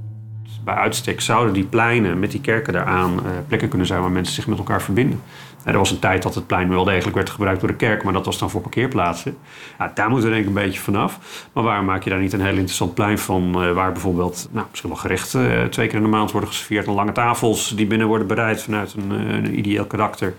Bij 0.65 0.75
uitstek 0.75 1.21
zouden 1.21 1.55
die 1.55 1.65
pleinen 1.65 2.19
met 2.19 2.31
die 2.31 2.41
kerken 2.41 2.73
daaraan 2.73 3.13
uh, 3.13 3.31
plekken 3.47 3.69
kunnen 3.69 3.87
zijn 3.87 4.01
waar 4.01 4.11
mensen 4.11 4.35
zich 4.35 4.47
met 4.47 4.59
elkaar 4.59 4.83
verbinden. 4.83 5.21
er 5.65 5.79
was 5.79 5.91
een 5.91 5.99
tijd 5.99 6.23
dat 6.23 6.35
het 6.35 6.47
plein 6.47 6.69
wel 6.69 6.85
degelijk 6.85 7.17
werd 7.17 7.31
gebruikt 7.31 7.61
door 7.61 7.69
de 7.69 7.77
kerk, 7.77 8.03
maar 8.03 8.13
dat 8.13 8.25
was 8.25 8.39
dan 8.39 8.51
voor 8.51 8.61
parkeerplaatsen. 8.61 9.37
Ja, 9.79 9.93
daar 9.95 10.11
moeten 10.11 10.29
we 10.29 10.35
denk 10.35 10.49
ik 10.49 10.57
een 10.57 10.63
beetje 10.63 10.81
vanaf. 10.81 11.19
Maar 11.53 11.65
waarom 11.65 11.85
maak 11.85 12.05
je 12.05 12.11
daar 12.11 12.21
niet 12.21 12.33
een 12.33 12.41
heel 12.41 12.49
interessant 12.49 12.95
plein 12.95 13.19
van, 13.19 13.65
uh, 13.65 13.73
waar 13.73 13.93
bijvoorbeeld 13.93 14.49
nou, 14.51 14.67
misschien 14.71 14.91
wel 14.91 14.99
gerechten 14.99 15.53
uh, 15.53 15.65
twee 15.65 15.87
keer 15.87 15.97
in 15.97 16.05
de 16.05 16.09
maand 16.11 16.31
worden 16.31 16.51
geserveerd 16.51 16.87
en 16.87 16.93
lange 16.93 17.13
tafels 17.13 17.69
die 17.77 17.87
binnen 17.87 18.07
worden 18.07 18.27
bereid 18.27 18.63
vanuit 18.63 18.95
een, 18.95 19.11
een 19.11 19.87
karakter 19.87 20.35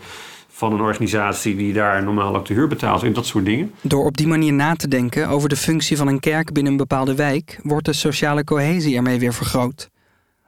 van 0.61 0.73
een 0.73 0.81
organisatie 0.81 1.55
die 1.55 1.73
daar 1.73 2.03
normaal 2.03 2.35
ook 2.35 2.45
de 2.45 2.53
huur 2.53 2.67
betaalt 2.67 3.03
en 3.03 3.13
dat 3.13 3.25
soort 3.25 3.45
dingen. 3.45 3.71
Door 3.81 4.05
op 4.05 4.17
die 4.17 4.27
manier 4.27 4.53
na 4.53 4.75
te 4.75 4.87
denken 4.87 5.27
over 5.27 5.49
de 5.49 5.55
functie 5.55 5.97
van 5.97 6.07
een 6.07 6.19
kerk 6.19 6.53
binnen 6.53 6.71
een 6.71 6.77
bepaalde 6.77 7.15
wijk, 7.15 7.59
wordt 7.63 7.85
de 7.85 7.93
sociale 7.93 8.43
cohesie 8.43 8.95
ermee 8.95 9.19
weer 9.19 9.33
vergroot. 9.33 9.89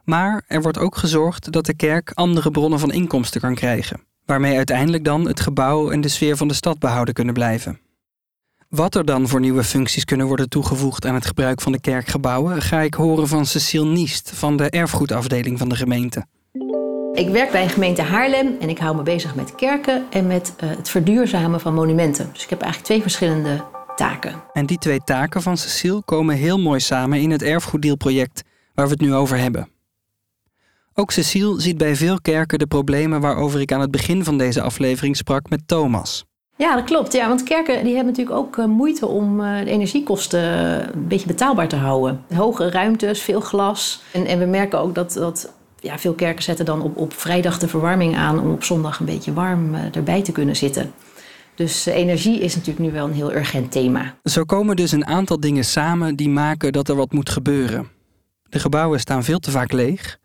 Maar 0.04 0.42
er 0.46 0.62
wordt 0.62 0.78
ook 0.78 0.96
gezorgd 0.96 1.52
dat 1.52 1.66
de 1.66 1.74
kerk 1.74 2.10
andere 2.14 2.50
bronnen 2.50 2.78
van 2.78 2.92
inkomsten 2.92 3.40
kan 3.40 3.54
krijgen, 3.54 4.00
waarmee 4.26 4.56
uiteindelijk 4.56 5.04
dan 5.04 5.26
het 5.26 5.40
gebouw 5.40 5.90
en 5.90 6.00
de 6.00 6.08
sfeer 6.08 6.36
van 6.36 6.48
de 6.48 6.54
stad 6.54 6.78
behouden 6.78 7.14
kunnen 7.14 7.34
blijven. 7.34 7.80
Wat 8.68 8.94
er 8.94 9.04
dan 9.04 9.28
voor 9.28 9.40
nieuwe 9.40 9.64
functies 9.64 10.04
kunnen 10.04 10.26
worden 10.26 10.48
toegevoegd 10.48 11.06
aan 11.06 11.14
het 11.14 11.26
gebruik 11.26 11.60
van 11.60 11.72
de 11.72 11.80
kerkgebouwen, 11.80 12.62
ga 12.62 12.80
ik 12.80 12.94
horen 12.94 13.28
van 13.28 13.46
Cecile 13.46 13.86
Niest 13.86 14.30
van 14.34 14.56
de 14.56 14.70
erfgoedafdeling 14.70 15.58
van 15.58 15.68
de 15.68 15.76
gemeente. 15.76 16.26
Ik 17.14 17.28
werk 17.28 17.50
bij 17.50 17.62
een 17.62 17.68
gemeente 17.68 18.02
Haarlem 18.02 18.56
en 18.60 18.68
ik 18.68 18.78
hou 18.78 18.96
me 18.96 19.02
bezig 19.02 19.34
met 19.34 19.54
kerken 19.54 20.04
en 20.10 20.26
met 20.26 20.54
uh, 20.64 20.70
het 20.70 20.88
verduurzamen 20.88 21.60
van 21.60 21.74
monumenten. 21.74 22.30
Dus 22.32 22.42
ik 22.42 22.50
heb 22.50 22.60
eigenlijk 22.60 22.90
twee 22.90 23.02
verschillende 23.02 23.64
taken. 23.96 24.42
En 24.52 24.66
die 24.66 24.78
twee 24.78 25.00
taken 25.04 25.42
van 25.42 25.56
Cecile 25.56 26.02
komen 26.04 26.36
heel 26.36 26.58
mooi 26.58 26.80
samen 26.80 27.20
in 27.20 27.30
het 27.30 27.42
erfgoeddeelproject 27.42 28.42
waar 28.74 28.86
we 28.86 28.92
het 28.92 29.00
nu 29.00 29.14
over 29.14 29.38
hebben. 29.38 29.68
Ook 30.94 31.10
Cecile 31.10 31.60
ziet 31.60 31.78
bij 31.78 31.96
veel 31.96 32.20
kerken 32.20 32.58
de 32.58 32.66
problemen 32.66 33.20
waarover 33.20 33.60
ik 33.60 33.72
aan 33.72 33.80
het 33.80 33.90
begin 33.90 34.24
van 34.24 34.38
deze 34.38 34.60
aflevering 34.60 35.16
sprak 35.16 35.50
met 35.50 35.60
Thomas. 35.66 36.24
Ja, 36.56 36.74
dat 36.74 36.84
klopt. 36.84 37.12
Ja, 37.12 37.28
want 37.28 37.42
kerken 37.42 37.84
die 37.84 37.94
hebben 37.94 38.12
natuurlijk 38.12 38.38
ook 38.38 38.56
uh, 38.56 38.64
moeite 38.64 39.06
om 39.06 39.40
uh, 39.40 39.58
de 39.58 39.70
energiekosten 39.70 40.42
een 40.94 41.08
beetje 41.08 41.26
betaalbaar 41.26 41.68
te 41.68 41.76
houden. 41.76 42.24
Hoge 42.34 42.70
ruimtes, 42.70 43.20
veel 43.22 43.40
glas. 43.40 44.02
En, 44.12 44.26
en 44.26 44.38
we 44.38 44.44
merken 44.44 44.78
ook 44.78 44.94
dat, 44.94 45.12
dat 45.12 45.52
ja, 45.84 45.98
veel 45.98 46.14
kerken 46.14 46.42
zetten 46.42 46.64
dan 46.64 46.82
op, 46.82 46.96
op 46.96 47.12
vrijdag 47.12 47.58
de 47.58 47.68
verwarming 47.68 48.16
aan 48.16 48.38
om 48.38 48.52
op 48.52 48.64
zondag 48.64 48.98
een 48.98 49.06
beetje 49.06 49.32
warm 49.32 49.74
eh, 49.74 49.96
erbij 49.96 50.22
te 50.22 50.32
kunnen 50.32 50.56
zitten. 50.56 50.92
Dus 51.54 51.86
eh, 51.86 51.94
energie 51.94 52.40
is 52.40 52.54
natuurlijk 52.54 52.86
nu 52.86 52.92
wel 52.92 53.06
een 53.06 53.12
heel 53.12 53.32
urgent 53.32 53.72
thema. 53.72 54.14
Zo 54.22 54.44
komen 54.44 54.76
dus 54.76 54.92
een 54.92 55.06
aantal 55.06 55.40
dingen 55.40 55.64
samen 55.64 56.16
die 56.16 56.28
maken 56.28 56.72
dat 56.72 56.88
er 56.88 56.96
wat 56.96 57.12
moet 57.12 57.30
gebeuren. 57.30 57.88
De 58.48 58.58
gebouwen 58.58 59.00
staan 59.00 59.24
veel 59.24 59.38
te 59.38 59.50
vaak 59.50 59.72
leeg. 59.72 60.18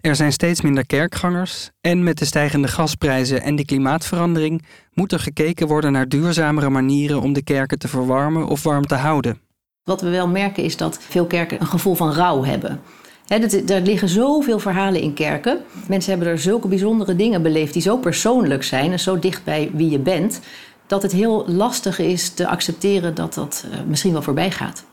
Er 0.00 0.16
zijn 0.16 0.32
steeds 0.32 0.60
minder 0.60 0.86
kerkgangers. 0.86 1.70
En 1.80 2.02
met 2.02 2.18
de 2.18 2.24
stijgende 2.24 2.68
gasprijzen 2.68 3.42
en 3.42 3.56
de 3.56 3.64
klimaatverandering 3.64 4.64
moet 4.92 5.12
er 5.12 5.18
gekeken 5.18 5.66
worden 5.66 5.92
naar 5.92 6.08
duurzamere 6.08 6.70
manieren 6.70 7.20
om 7.20 7.32
de 7.32 7.42
kerken 7.42 7.78
te 7.78 7.88
verwarmen 7.88 8.46
of 8.46 8.62
warm 8.62 8.86
te 8.86 8.94
houden. 8.94 9.40
Wat 9.84 10.00
we 10.00 10.10
wel 10.10 10.28
merken 10.28 10.62
is 10.62 10.76
dat 10.76 10.98
veel 11.08 11.26
kerken 11.26 11.60
een 11.60 11.66
gevoel 11.66 11.94
van 11.94 12.12
rouw 12.12 12.44
hebben. 12.44 12.80
He, 13.32 13.74
er 13.74 13.80
liggen 13.80 14.08
zoveel 14.08 14.58
verhalen 14.58 15.00
in 15.00 15.14
kerken. 15.14 15.58
Mensen 15.88 16.10
hebben 16.10 16.28
er 16.28 16.38
zulke 16.38 16.68
bijzondere 16.68 17.16
dingen 17.16 17.42
beleefd 17.42 17.72
die 17.72 17.82
zo 17.82 17.96
persoonlijk 17.96 18.62
zijn 18.62 18.92
en 18.92 19.00
zo 19.00 19.18
dicht 19.18 19.44
bij 19.44 19.70
wie 19.74 19.90
je 19.90 19.98
bent, 19.98 20.40
dat 20.86 21.02
het 21.02 21.12
heel 21.12 21.44
lastig 21.48 21.98
is 21.98 22.30
te 22.30 22.48
accepteren 22.48 23.14
dat 23.14 23.34
dat 23.34 23.64
uh, 23.66 23.80
misschien 23.86 24.12
wel 24.12 24.22
voorbij 24.22 24.50
gaat. 24.50 24.84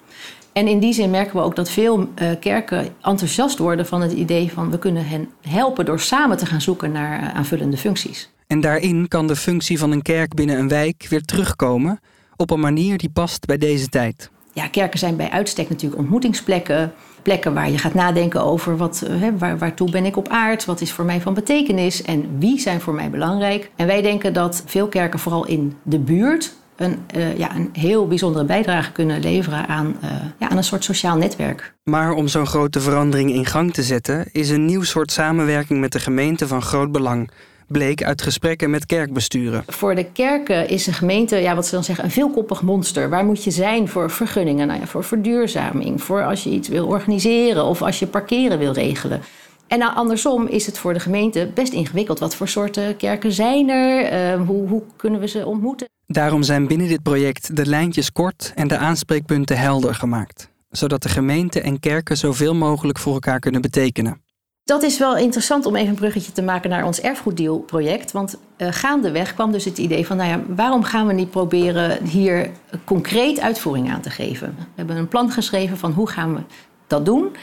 En 0.54 0.68
in 0.68 0.80
die 0.80 0.94
zin 0.94 1.10
merken 1.10 1.36
we 1.36 1.42
ook 1.42 1.56
dat 1.56 1.70
veel 1.70 2.00
uh, 2.00 2.30
kerken 2.40 2.88
enthousiast 3.02 3.58
worden 3.58 3.86
van 3.86 4.02
het 4.02 4.12
idee 4.12 4.52
van 4.52 4.72
we 4.72 4.80
kunnen 4.80 5.08
hen 5.08 5.30
helpen 5.42 5.86
door 5.86 6.00
samen 6.00 6.38
te 6.38 6.46
gaan 6.46 6.62
zoeken 6.62 6.92
naar 6.92 7.22
uh, 7.22 7.36
aanvullende 7.36 7.78
functies. 7.78 8.30
En 8.48 8.62
daarin 8.62 9.08
kan 9.08 9.28
de 9.28 9.36
functie 9.36 9.80
van 9.80 9.92
een 9.92 10.02
kerk 10.02 10.34
binnen 10.34 10.60
een 10.60 10.68
wijk 10.68 11.06
weer 11.10 11.22
terugkomen 11.22 12.00
op 12.36 12.52
een 12.52 12.60
manier 12.60 12.98
die 12.98 13.10
past 13.10 13.46
bij 13.46 13.58
deze 13.58 13.88
tijd. 13.88 14.30
Ja, 14.60 14.68
kerken 14.68 15.00
zijn 15.00 15.16
bij 15.16 15.30
uitstek 15.30 15.70
natuurlijk 15.70 16.02
ontmoetingsplekken. 16.02 16.94
Plekken 17.22 17.54
waar 17.54 17.72
je 17.72 17.78
gaat 17.78 17.94
nadenken 17.94 18.44
over 18.44 18.78
wat, 18.78 19.04
hè, 19.10 19.38
waar, 19.38 19.58
waartoe 19.58 19.92
ben 19.92 20.06
ik 20.06 20.18
op 20.18 20.28
aard, 20.28 20.66
wat 20.66 20.82
is 20.82 20.92
voor 20.92 21.06
mij 21.06 21.22
van 21.22 21.34
betekenis 21.34 22.02
en 22.02 22.40
wie 22.40 22.60
zijn 22.60 22.82
voor 22.82 22.94
mij 22.94 23.10
belangrijk. 23.10 23.72
En 23.76 23.88
wij 23.88 24.02
denken 24.02 24.34
dat 24.34 24.64
veel 24.66 24.88
kerken 24.88 25.20
vooral 25.20 25.46
in 25.46 25.78
de 25.84 26.00
buurt 26.00 26.54
een, 26.76 26.98
uh, 27.16 27.38
ja, 27.38 27.56
een 27.56 27.70
heel 27.74 28.08
bijzondere 28.08 28.46
bijdrage 28.46 28.92
kunnen 28.92 29.20
leveren 29.20 29.68
aan, 29.68 29.96
uh, 30.04 30.10
ja, 30.40 30.50
aan 30.50 30.58
een 30.58 30.64
soort 30.64 30.84
sociaal 30.84 31.18
netwerk. 31.18 31.74
Maar 31.84 32.12
om 32.12 32.28
zo'n 32.28 32.48
grote 32.48 32.80
verandering 32.80 33.32
in 33.32 33.46
gang 33.46 33.74
te 33.74 33.84
zetten, 33.84 34.26
is 34.32 34.50
een 34.50 34.66
nieuw 34.66 34.84
soort 34.84 35.12
samenwerking 35.12 35.80
met 35.80 35.92
de 35.92 36.00
gemeente 36.00 36.48
van 36.48 36.62
groot 36.62 36.92
belang. 36.92 37.32
Bleek 37.70 38.04
uit 38.04 38.22
gesprekken 38.22 38.70
met 38.70 38.86
kerkbesturen. 38.86 39.64
Voor 39.68 39.96
de 39.96 40.06
kerken 40.12 40.70
is 40.70 40.88
een 40.88 40.94
gemeente, 40.94 41.36
ja, 41.36 41.56
wat 41.56 41.66
ze 41.66 41.74
dan 41.74 41.84
zeggen, 41.84 42.04
een 42.04 42.12
veelkoppig 42.12 42.62
monster. 42.62 43.10
Waar 43.10 43.26
moet 43.26 43.44
je 43.44 43.52
zijn 43.52 43.88
voor 43.88 44.12
vergunningen? 44.12 44.68
Nou 44.68 44.80
ja, 44.80 44.86
voor 44.86 45.04
verduurzaming, 45.04 46.04
voor 46.04 46.24
als 46.24 46.44
je 46.44 46.50
iets 46.50 46.68
wil 46.68 46.88
organiseren 46.88 47.66
of 47.66 47.82
als 47.82 48.00
je 48.00 48.08
parkeren 48.08 48.58
wil 48.58 48.72
regelen. 48.72 49.22
En 49.68 49.80
nou, 49.80 49.96
andersom 49.96 50.48
is 50.48 50.66
het 50.66 50.78
voor 50.78 50.94
de 50.94 51.00
gemeente 51.00 51.52
best 51.54 51.74
ingewikkeld. 51.74 52.20
Wat 52.20 52.36
voor 52.36 52.48
soorten 52.48 52.98
kerken 52.98 53.32
zijn 53.32 53.70
er? 53.70 54.14
Uh, 54.38 54.48
hoe, 54.48 54.68
hoe 54.68 54.84
kunnen 54.96 55.20
we 55.20 55.28
ze 55.28 55.46
ontmoeten? 55.46 55.88
Daarom 56.08 56.44
zijn 56.44 56.68
binnen 56.68 56.88
dit 56.88 57.04
project 57.04 57.56
de 57.56 57.66
lijntjes 57.66 58.12
kort 58.12 58.52
en 58.56 58.68
de 58.68 58.78
aanspreekpunten 58.78 59.58
helder 59.58 59.96
gemaakt. 59.96 60.50
Zodat 60.70 61.04
de 61.04 61.10
gemeente 61.10 61.62
en 61.62 61.80
kerken 61.80 62.18
zoveel 62.18 62.56
mogelijk 62.56 63.00
voor 63.00 63.14
elkaar 63.14 63.40
kunnen 63.40 63.62
betekenen. 63.62 64.22
Dat 64.70 64.84
is 64.84 64.98
wel 64.98 65.18
interessant 65.18 65.66
om 65.66 65.76
even 65.76 65.90
een 65.90 65.96
bruggetje 65.96 66.32
te 66.32 66.42
maken 66.42 66.70
naar 66.70 66.86
ons 66.86 67.02
erfgoeddeal-project. 67.02 68.12
Want 68.12 68.38
uh, 68.58 68.68
gaandeweg 68.72 69.34
kwam 69.34 69.52
dus 69.52 69.66
het 69.66 69.78
idee 69.78 70.06
van, 70.06 70.18
nou 70.18 70.30
ja, 70.30 70.42
waarom 70.56 70.84
gaan 70.84 71.08
we 71.08 71.14
niet 71.14 71.30
proberen 71.30 72.04
hier 72.06 72.50
concreet 72.84 73.40
uitvoering 73.40 73.92
aan 73.92 74.02
te 74.02 74.10
geven? 74.10 74.56
We 74.58 74.66
hebben 74.76 74.98
een 74.98 75.08
plan 75.08 75.32
geschreven 75.32 75.78
van 75.78 75.92
hoe 75.92 76.10
gaan 76.10 76.34
we 76.34 76.42
dat 76.88 77.06
doen. 77.06 77.36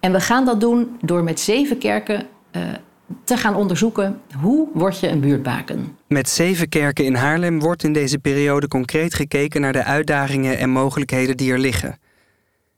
En 0.00 0.12
we 0.12 0.20
gaan 0.20 0.44
dat 0.44 0.60
doen 0.60 0.96
door 1.00 1.22
met 1.22 1.40
zeven 1.40 1.78
kerken 1.78 2.26
uh, 2.56 2.62
te 3.24 3.36
gaan 3.36 3.54
onderzoeken 3.54 4.20
hoe 4.40 4.68
word 4.72 5.00
je 5.00 5.08
een 5.08 5.20
buurtbaken. 5.20 5.96
Met 6.06 6.28
zeven 6.28 6.68
kerken 6.68 7.04
in 7.04 7.14
Haarlem 7.14 7.60
wordt 7.60 7.82
in 7.82 7.92
deze 7.92 8.18
periode 8.18 8.68
concreet 8.68 9.14
gekeken 9.14 9.60
naar 9.60 9.72
de 9.72 9.84
uitdagingen 9.84 10.58
en 10.58 10.70
mogelijkheden 10.70 11.36
die 11.36 11.52
er 11.52 11.58
liggen. 11.58 11.98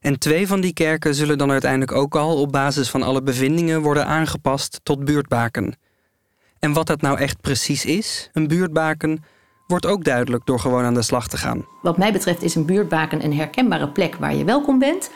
En 0.03 0.19
twee 0.19 0.47
van 0.47 0.61
die 0.61 0.73
kerken 0.73 1.15
zullen 1.15 1.39
dan 1.39 1.51
uiteindelijk 1.51 1.93
ook 1.93 2.17
al 2.17 2.41
op 2.41 2.53
basis 2.53 2.91
van 2.91 3.03
alle 3.03 3.23
bevindingen 3.23 3.83
worden 3.83 4.07
aangepast 4.07 4.81
tot 4.83 5.05
buurtbaken. 5.05 5.75
En 6.59 6.73
wat 6.73 6.87
dat 6.87 7.01
nou 7.01 7.19
echt 7.19 7.41
precies 7.41 7.85
is, 7.85 8.31
een 8.33 8.49
buurtbaken, 8.49 9.25
wordt 9.67 9.87
ook 9.87 10.05
duidelijk 10.05 10.47
door 10.47 10.59
gewoon 10.59 10.85
aan 10.85 10.95
de 10.95 11.03
slag 11.03 11.29
te 11.29 11.37
gaan. 11.37 11.67
Wat 11.83 11.99
mij 11.99 12.13
betreft 12.13 12.43
is 12.43 12.55
een 12.55 12.65
buurtbaken 12.65 13.25
een 13.25 13.35
herkenbare 13.35 13.89
plek 13.89 14.15
waar 14.15 14.35
je 14.35 14.45
welkom 14.45 14.79
bent, 14.79 15.11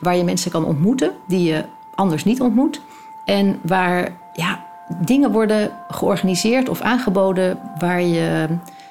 waar 0.00 0.16
je 0.16 0.24
mensen 0.24 0.50
kan 0.50 0.64
ontmoeten 0.64 1.12
die 1.28 1.42
je 1.42 1.64
anders 1.94 2.24
niet 2.24 2.40
ontmoet 2.40 2.80
en 3.24 3.58
waar 3.62 4.18
ja, 4.32 4.66
dingen 5.04 5.32
worden 5.32 5.70
georganiseerd 5.88 6.68
of 6.68 6.80
aangeboden 6.80 7.58
waar 7.78 8.02
je 8.02 8.46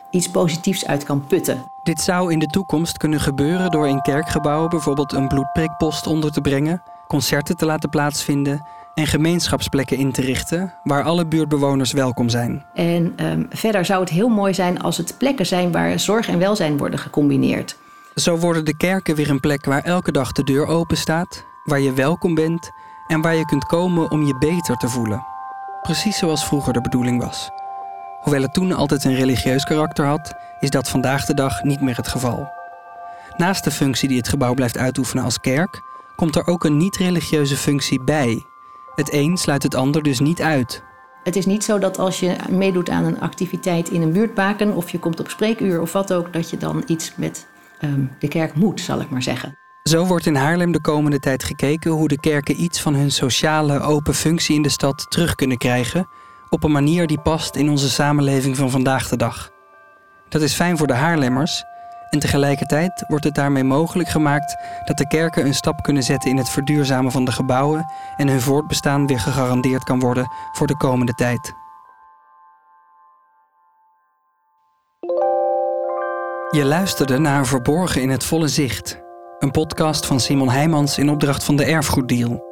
iets 0.09 0.29
positiefs 0.29 0.85
uit 0.85 1.03
kan 1.03 1.25
putten. 1.25 1.63
Dit 1.83 2.01
zou 2.01 2.31
in 2.31 2.39
de 2.39 2.45
toekomst 2.45 2.97
kunnen 2.97 3.19
gebeuren 3.19 3.71
door 3.71 3.87
in 3.87 4.01
kerkgebouwen 4.01 4.69
bijvoorbeeld 4.69 5.13
een 5.13 5.27
bloedprikpost 5.27 6.07
onder 6.07 6.31
te 6.31 6.41
brengen, 6.41 6.81
concerten 7.07 7.57
te 7.57 7.65
laten 7.65 7.89
plaatsvinden 7.89 8.65
en 8.93 9.07
gemeenschapsplekken 9.07 9.97
in 9.97 10.11
te 10.11 10.21
richten 10.21 10.73
waar 10.83 11.03
alle 11.03 11.25
buurtbewoners 11.25 11.91
welkom 11.91 12.29
zijn. 12.29 12.65
En 12.73 13.25
um, 13.25 13.47
verder 13.49 13.85
zou 13.85 13.99
het 13.99 14.09
heel 14.09 14.29
mooi 14.29 14.53
zijn 14.53 14.81
als 14.81 14.97
het 14.97 15.15
plekken 15.17 15.45
zijn 15.45 15.71
waar 15.71 15.99
zorg 15.99 16.27
en 16.27 16.39
welzijn 16.39 16.77
worden 16.77 16.99
gecombineerd. 16.99 17.77
Zo 18.15 18.37
worden 18.37 18.65
de 18.65 18.77
kerken 18.77 19.15
weer 19.15 19.29
een 19.29 19.39
plek 19.39 19.65
waar 19.65 19.83
elke 19.83 20.11
dag 20.11 20.31
de 20.31 20.43
deur 20.43 20.65
open 20.65 20.97
staat, 20.97 21.45
waar 21.63 21.79
je 21.79 21.93
welkom 21.93 22.35
bent 22.35 22.71
en 23.07 23.21
waar 23.21 23.35
je 23.35 23.45
kunt 23.45 23.65
komen 23.65 24.11
om 24.11 24.25
je 24.25 24.37
beter 24.37 24.75
te 24.75 24.87
voelen. 24.87 25.25
Precies 25.81 26.17
zoals 26.17 26.45
vroeger 26.45 26.73
de 26.73 26.81
bedoeling 26.81 27.21
was. 27.23 27.49
Hoewel 28.27 28.45
het 28.45 28.53
toen 28.53 28.71
altijd 28.71 29.03
een 29.03 29.15
religieus 29.15 29.63
karakter 29.63 30.05
had, 30.05 30.33
is 30.59 30.69
dat 30.69 30.89
vandaag 30.89 31.25
de 31.25 31.33
dag 31.33 31.63
niet 31.63 31.81
meer 31.81 31.95
het 31.95 32.07
geval. 32.07 32.51
Naast 33.37 33.63
de 33.63 33.71
functie 33.71 34.07
die 34.07 34.17
het 34.17 34.27
gebouw 34.27 34.53
blijft 34.53 34.77
uitoefenen 34.77 35.23
als 35.23 35.39
kerk, 35.39 35.81
komt 36.15 36.35
er 36.35 36.47
ook 36.47 36.63
een 36.63 36.77
niet-religieuze 36.77 37.55
functie 37.55 38.03
bij. 38.03 38.45
Het 38.95 39.13
een 39.13 39.37
sluit 39.37 39.63
het 39.63 39.75
ander 39.75 40.03
dus 40.03 40.19
niet 40.19 40.41
uit. 40.41 40.83
Het 41.23 41.35
is 41.35 41.45
niet 41.45 41.63
zo 41.63 41.79
dat 41.79 41.99
als 41.99 42.19
je 42.19 42.35
meedoet 42.49 42.89
aan 42.89 43.03
een 43.03 43.19
activiteit 43.19 43.89
in 43.89 44.01
een 44.01 44.11
buurtbaken 44.11 44.75
of 44.75 44.89
je 44.89 44.99
komt 44.99 45.19
op 45.19 45.29
spreekuur 45.29 45.81
of 45.81 45.93
wat 45.93 46.13
ook, 46.13 46.33
dat 46.33 46.49
je 46.49 46.57
dan 46.57 46.83
iets 46.87 47.13
met 47.15 47.47
um, 47.81 48.11
de 48.19 48.27
kerk 48.27 48.55
moet, 48.55 48.81
zal 48.81 49.01
ik 49.01 49.09
maar 49.09 49.23
zeggen. 49.23 49.57
Zo 49.83 50.05
wordt 50.05 50.25
in 50.25 50.35
Haarlem 50.35 50.71
de 50.71 50.81
komende 50.81 51.19
tijd 51.19 51.43
gekeken 51.43 51.91
hoe 51.91 52.07
de 52.07 52.19
kerken 52.19 52.61
iets 52.61 52.81
van 52.81 52.95
hun 52.95 53.11
sociale, 53.11 53.79
open 53.79 54.13
functie 54.13 54.55
in 54.55 54.61
de 54.61 54.69
stad 54.69 55.05
terug 55.09 55.35
kunnen 55.35 55.57
krijgen, 55.57 56.07
op 56.49 56.63
een 56.63 56.71
manier 56.71 57.07
die 57.07 57.19
past 57.19 57.55
in 57.55 57.69
onze 57.69 57.89
samenleving 57.89 58.57
van 58.57 58.69
vandaag 58.69 59.09
de 59.09 59.17
dag. 59.17 59.49
Dat 60.29 60.41
is 60.41 60.53
fijn 60.53 60.77
voor 60.77 60.87
de 60.87 60.93
Haarlemmers 60.93 61.63
en 62.09 62.19
tegelijkertijd 62.19 63.03
wordt 63.07 63.23
het 63.23 63.35
daarmee 63.35 63.63
mogelijk 63.63 64.09
gemaakt 64.09 64.55
dat 64.85 64.97
de 64.97 65.07
kerken 65.07 65.45
een 65.45 65.53
stap 65.53 65.83
kunnen 65.83 66.03
zetten 66.03 66.29
in 66.29 66.37
het 66.37 66.49
verduurzamen 66.49 67.11
van 67.11 67.25
de 67.25 67.31
gebouwen 67.31 67.91
en 68.17 68.27
hun 68.27 68.41
voortbestaan 68.41 69.07
weer 69.07 69.19
gegarandeerd 69.19 69.83
kan 69.83 69.99
worden 69.99 70.31
voor 70.51 70.67
de 70.67 70.77
komende 70.77 71.13
tijd. 71.13 71.53
Je 76.49 76.65
luisterde 76.65 77.17
naar 77.17 77.45
Verborgen 77.45 78.01
in 78.01 78.09
het 78.09 78.23
volle 78.23 78.47
zicht, 78.47 79.01
een 79.39 79.51
podcast 79.51 80.05
van 80.05 80.19
Simon 80.19 80.49
Heijmans 80.49 80.97
in 80.97 81.09
opdracht 81.09 81.43
van 81.43 81.55
de 81.55 81.65
Erfgoeddeal. 81.65 82.45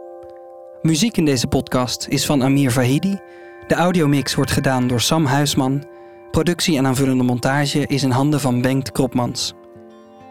Muziek 0.81 1.17
in 1.17 1.25
deze 1.25 1.47
podcast 1.47 2.07
is 2.07 2.25
van 2.25 2.43
Amir 2.43 2.71
Vahidi. 2.71 3.19
De 3.67 3.75
audiomix 3.75 4.35
wordt 4.35 4.51
gedaan 4.51 4.87
door 4.87 5.01
Sam 5.01 5.25
Huisman. 5.25 5.83
Productie 6.31 6.77
en 6.77 6.85
aanvullende 6.85 7.23
montage 7.23 7.87
is 7.87 8.03
in 8.03 8.11
handen 8.11 8.39
van 8.39 8.61
Bengt 8.61 8.91
Kropmans. 8.91 9.53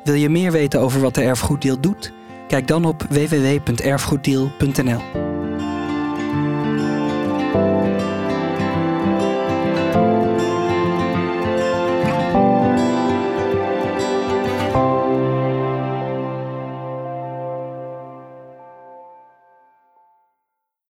Wil 0.04 0.14
je 0.14 0.28
meer 0.28 0.52
weten 0.52 0.80
over 0.80 1.00
wat 1.00 1.14
de 1.14 1.22
Erfgoeddeal 1.22 1.80
doet? 1.80 2.12
Kijk 2.48 2.66
dan 2.66 2.84
op 2.84 3.06
www.erfgoeddeal.nl. 3.10 5.23